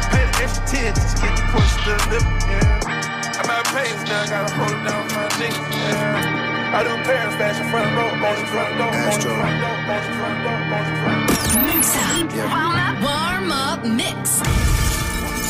[0.10, 3.46] Pay the extra 10 just to get the push to the lip, yeah.
[3.46, 6.74] I'm out paying now, I gotta hold it down my nigga, yeah.
[6.74, 10.02] I do Paris fashion front row, on the front door, on the front door, on
[10.02, 11.62] the front door, on the front door.
[11.70, 12.10] Muxa.
[12.50, 14.42] Warm up, warm up mix.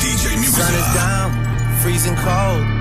[0.04, 0.60] DJ Muxa.
[0.60, 1.32] Sun is down,
[1.80, 2.81] freezing cold.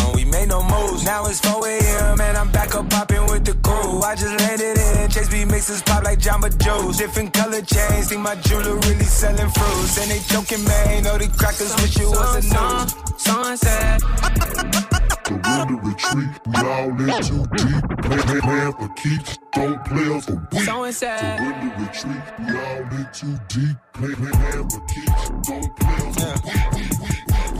[5.61, 6.97] Chase B pop like Jamba Joe's.
[6.97, 9.97] Different color chains, think my jeweler really selling fruits.
[10.01, 12.95] And they joking, man, know the crackers wish it was a news.
[13.21, 14.01] Sunset.
[15.27, 17.83] Surrender retreat, we all in too deep.
[18.01, 20.61] Play, play, playing for keeps, don't play us for weak.
[20.63, 21.39] So sad.
[21.39, 23.77] Surrender retreat, we all in too deep.
[23.93, 26.80] Play, play, playing for keeps, don't play us for weak.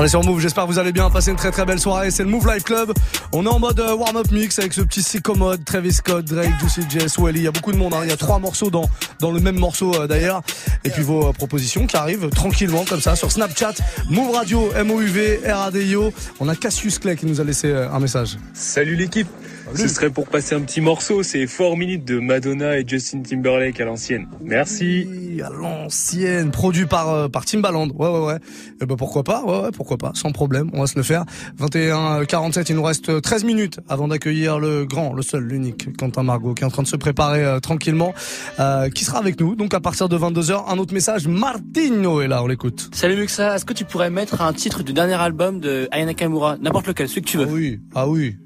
[0.00, 2.10] On est sur Move, j'espère que vous allez bien, passer une très très belle soirée,
[2.10, 2.94] c'est le Move Live Club.
[3.34, 5.04] On est en mode euh, warm-up mix avec ce petit
[5.36, 8.00] Mode, Travis Scott, Drake, Juicy J, Swelly, il y a beaucoup de monde, hein.
[8.04, 8.88] il y a trois morceaux dans,
[9.20, 10.40] le même morceau euh, d'ailleurs.
[10.84, 13.74] Et puis vos euh, propositions qui arrivent tranquillement comme ça sur Snapchat,
[14.08, 16.14] Move Radio, MOUV, RADIO.
[16.40, 18.38] On a Cassius Clay qui nous a laissé un message.
[18.54, 19.28] Salut l'équipe.
[19.74, 23.80] Ce serait pour passer un petit morceau, c'est 4 minutes de Madonna et Justin Timberlake
[23.80, 24.26] à l'ancienne.
[24.42, 25.06] Merci.
[25.08, 27.88] Oui, à l'ancienne, produit par euh, par Timbaland.
[27.88, 28.38] Ouais ouais ouais.
[28.80, 31.24] Et ben pourquoi pas Ouais ouais, pourquoi pas, sans problème, on va se le faire.
[31.58, 36.22] 21 47, il nous reste 13 minutes avant d'accueillir le grand, le seul, l'unique Quentin
[36.22, 38.12] Margot qui est en train de se préparer euh, tranquillement
[38.58, 39.54] euh, qui sera avec nous.
[39.54, 42.90] Donc à partir de 22h, un autre message, Martino est là, on l'écoute.
[42.92, 46.56] Salut Muxa, est-ce que tu pourrais mettre un titre du dernier album de Aya Nakamura?
[46.60, 47.46] N'importe lequel, celui que tu veux.
[47.48, 48.36] Ah oui, ah oui.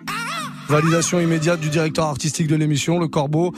[0.69, 3.53] Validation immédiate du directeur artistique de l'émission, le Corbeau,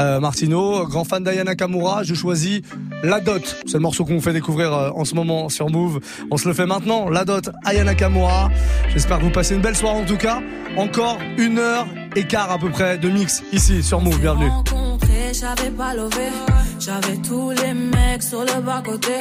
[0.00, 2.02] euh, Martino, grand fan d'Ayana Kamura.
[2.02, 2.62] Je choisis
[3.02, 3.56] La Dot.
[3.66, 6.00] C'est le morceau qu'on vous fait découvrir euh, en ce moment sur Move.
[6.30, 7.08] On se le fait maintenant.
[7.08, 8.50] La Dot, Ayana Kamura.
[8.90, 10.40] J'espère que vous passez une belle soirée en tout cas.
[10.76, 11.86] Encore une heure
[12.16, 14.20] et quart à peu près de mix ici sur Move.
[14.20, 14.48] Bienvenue.
[14.48, 16.30] rencontré, j'avais pas levé.
[16.78, 19.12] J'avais tous les mecs sur le bas côté.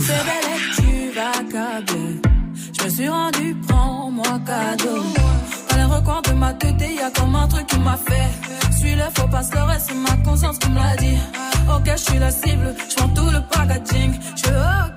[0.00, 2.20] C'est belle et tu vas câbler.
[2.78, 5.02] Je me suis rendu, prends-moi cadeau.
[5.86, 8.72] Les de ma tête, y a comme un truc qui m'a fait.
[8.76, 11.16] Suis-le, faut pas se leurrer, c'est ma conscience qui me l'a dit.
[11.72, 14.14] Ok, je suis la cible, je tout le packaging.
[14.34, 14.95] Je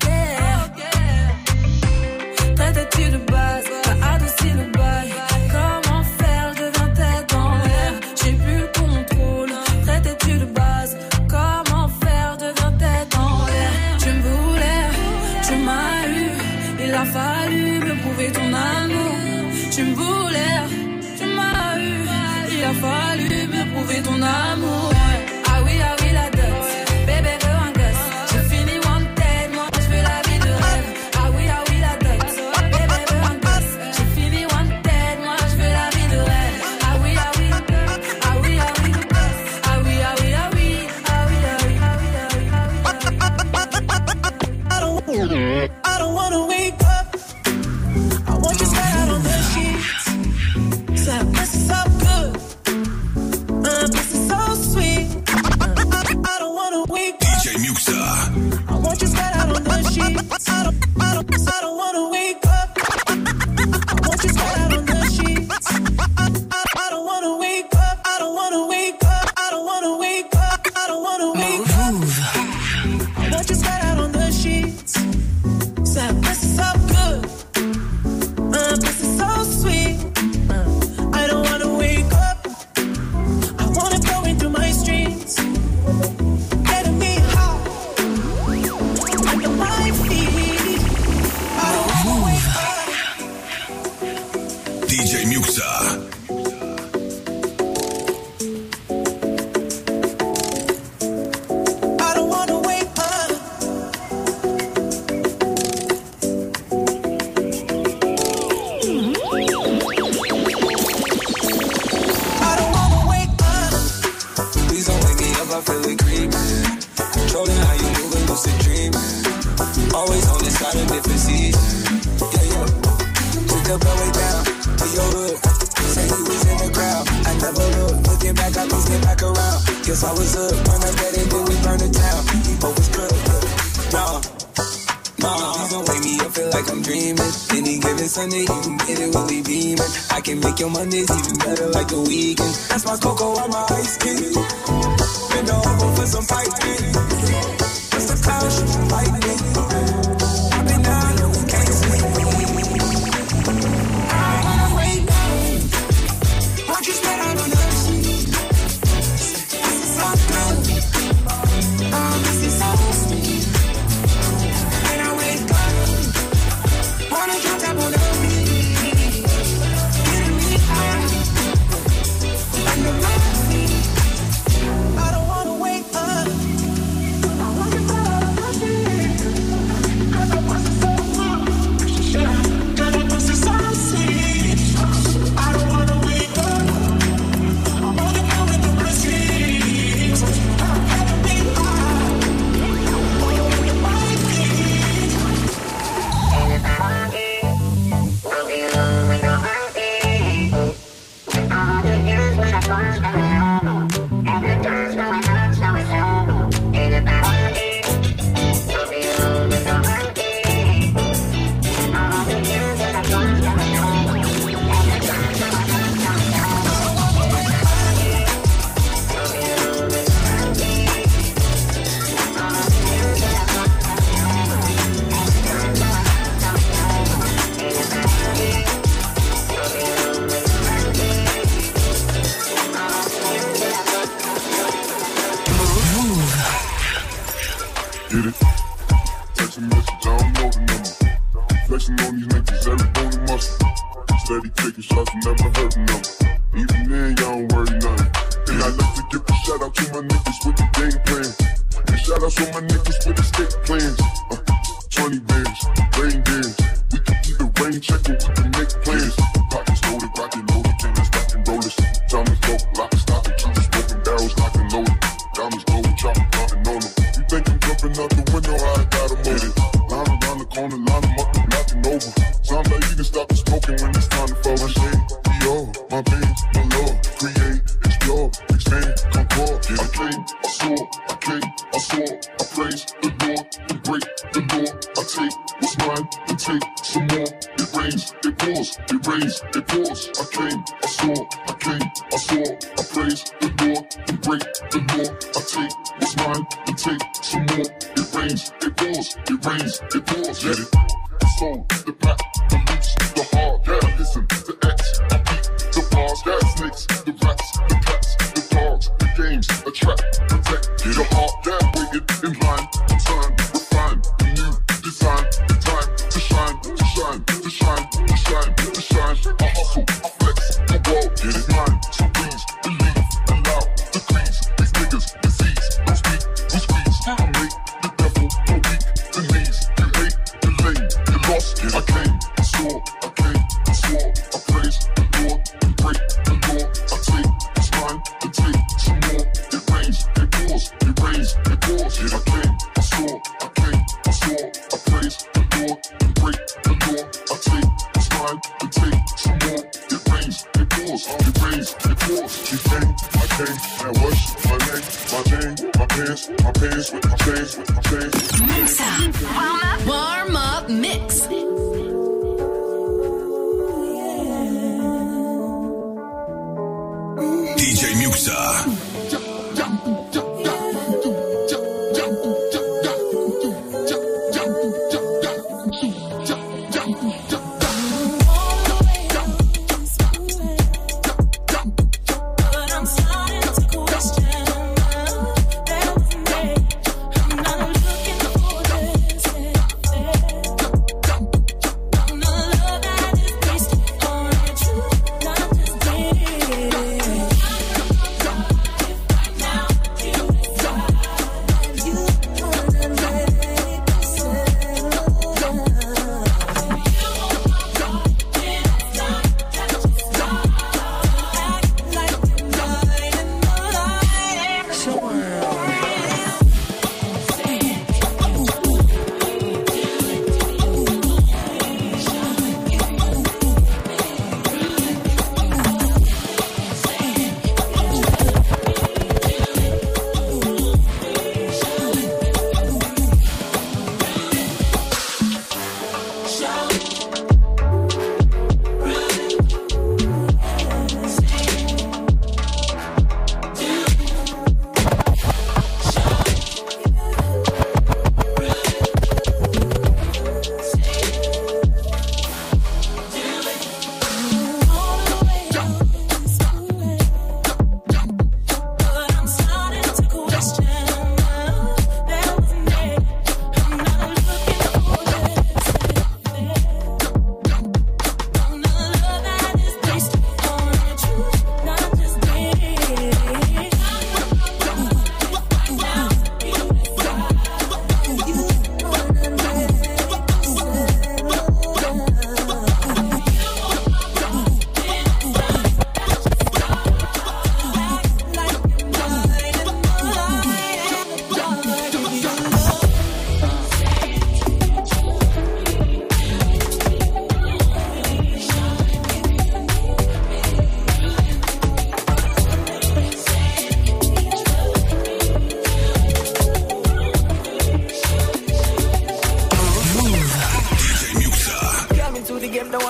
[280.70, 283.46] swore, I came, I saw, I praised the door.
[283.70, 284.04] and break
[284.34, 284.70] the door.
[284.98, 287.30] I take what's mine and take some more.
[287.58, 290.10] It rains, it pours, it rains, it pours.
[290.20, 291.49] I came, I saw,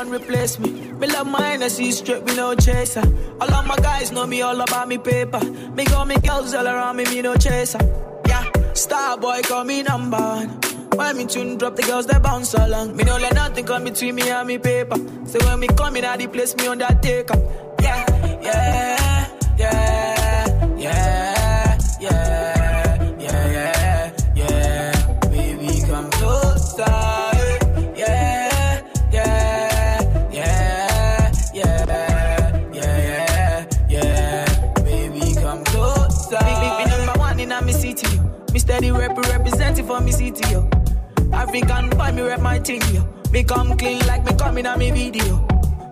[0.09, 0.71] no replace me.
[0.71, 3.03] Me love my Hennessy straight, me no chaser.
[3.41, 5.39] All of my guys know me all about me paper.
[5.75, 7.79] Me got me girls all around me, me no chaser.
[8.27, 10.49] Yeah, star boy call me number one.
[10.95, 12.95] When me tune drop, the girls they bounce along.
[12.95, 14.97] Me no let nothing come between me and me paper.
[15.25, 17.37] So when me come in, the place me undertaker.
[17.81, 19.98] Yeah, yeah, yeah,
[38.79, 40.69] Me steady rep representing for me city, yo.
[41.33, 43.05] African boy, me rep my thing, yo.
[43.29, 45.45] Me come clean like me coming on me video.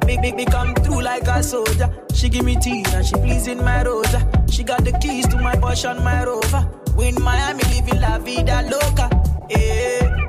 [0.05, 1.93] Big, big, me come through like a soldier.
[2.13, 4.25] She give me tea and she pleasing my rosa.
[4.49, 6.65] She got the keys to my Porsche and my Rover.
[6.95, 9.09] We in Miami, living la vida loca.
[9.49, 10.27] Yeah,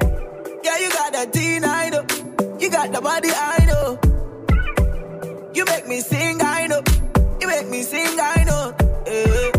[0.65, 2.05] yeah, you got the teen, I know.
[2.59, 3.99] You got the body, I know.
[5.55, 6.83] You make me sing, I know.
[7.41, 8.75] You make me sing, I know.
[9.07, 9.53] Yeah,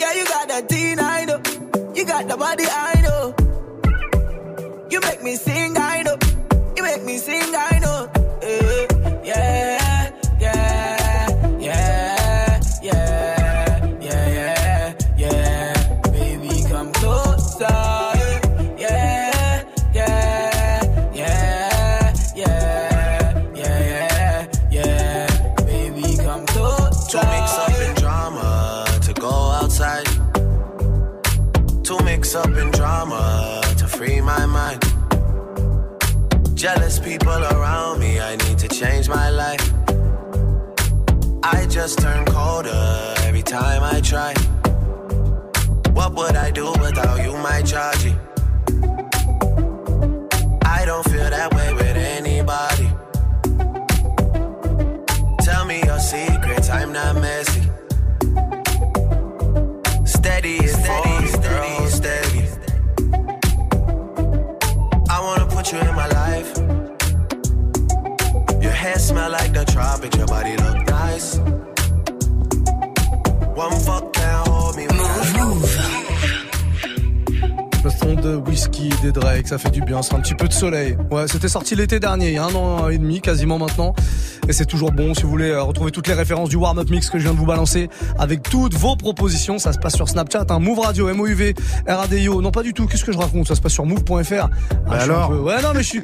[0.00, 1.19] yeah, you got the teen, I.
[2.00, 3.34] You got the body, I know.
[4.90, 6.16] You make me sing, I know.
[6.74, 8.08] You make me sing, I know.
[8.40, 8.86] Eh,
[9.22, 9.79] Yeah, yeah,
[32.34, 34.80] up in drama, to free my mind.
[36.54, 39.72] Jealous people around me, I need to change my life.
[41.42, 44.34] I just turn colder every time I try.
[45.92, 48.16] What would I do without you, my Georgie?
[50.64, 51.72] I don't feel that way
[78.40, 80.96] whisky des Drake, ça fait du bien, c'est un petit peu de soleil.
[81.10, 83.94] Ouais, c'était sorti l'été dernier, il y a un an et demi quasiment maintenant.
[84.48, 87.08] Et c'est toujours bon si vous voulez euh, retrouver toutes les références du warm-up mix
[87.10, 87.88] que je viens de vous balancer
[88.18, 89.58] avec toutes vos propositions.
[89.58, 91.54] Ça se passe sur Snapchat, hein, Move Radio, M-O-U-V,
[91.86, 92.40] R-A-D-I-O.
[92.42, 92.86] Non, pas du tout.
[92.86, 93.46] Qu'est-ce que je raconte?
[93.46, 94.48] Ça se passe sur move.fr.
[94.86, 96.02] Ah, un alors peu- Ouais, non, mais je suis.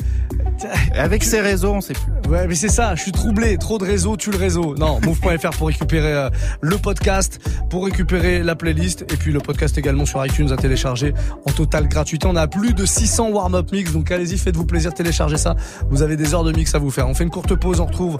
[0.95, 2.31] Avec ces réseaux, on sait plus.
[2.31, 3.57] Ouais, mais c'est ça, je suis troublé.
[3.59, 4.75] Trop de réseaux, tue le réseau.
[4.77, 6.31] Non, move.fr pour récupérer euh,
[6.61, 7.41] le podcast,
[7.71, 11.15] pour récupérer la playlist et puis le podcast également sur iTunes à télécharger
[11.47, 12.27] en totale gratuité.
[12.27, 15.55] On a plus de 600 warm-up mix, donc allez-y, faites-vous plaisir, téléchargez ça.
[15.91, 17.09] Vous avez des heures de mix à vous faire.
[17.09, 18.19] On fait une courte pause, on retrouve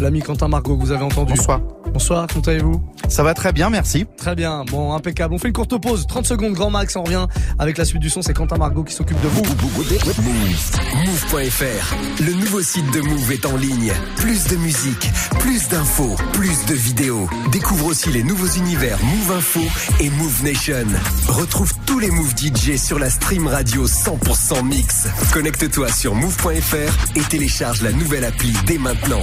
[0.00, 1.34] l'ami Quentin Margot que vous avez entendu.
[1.34, 1.60] Bonsoir.
[1.92, 2.82] Bonsoir, comment allez-vous?
[3.08, 4.06] Ça va très bien, merci.
[4.16, 5.34] Très bien, bon, impeccable.
[5.34, 7.26] On fait une courte pause, 30 secondes, grand max, on revient
[7.58, 8.20] avec la suite du son.
[8.22, 9.44] C'est Quentin Margot qui s'occupe de vous.
[9.44, 11.34] Move.
[11.34, 11.94] Move.fr.
[12.20, 13.92] Le nouveau site de Move est en ligne.
[14.16, 17.28] Plus de musique, plus d'infos, plus de vidéos.
[17.52, 19.60] Découvre aussi les nouveaux univers Move Info
[20.00, 20.86] et Move Nation.
[21.28, 25.06] Retrouve tous les Move DJ sur la stream radio 100% mix.
[25.32, 29.22] Connecte-toi sur Move.fr et télécharge la nouvelle appli dès maintenant.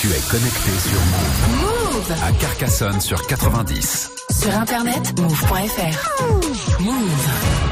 [0.00, 1.94] Tu es connecté sur Move.
[1.94, 4.10] Move À Carcassonne sur 90.
[4.30, 6.80] sur internet move.fr.
[6.80, 7.66] Move.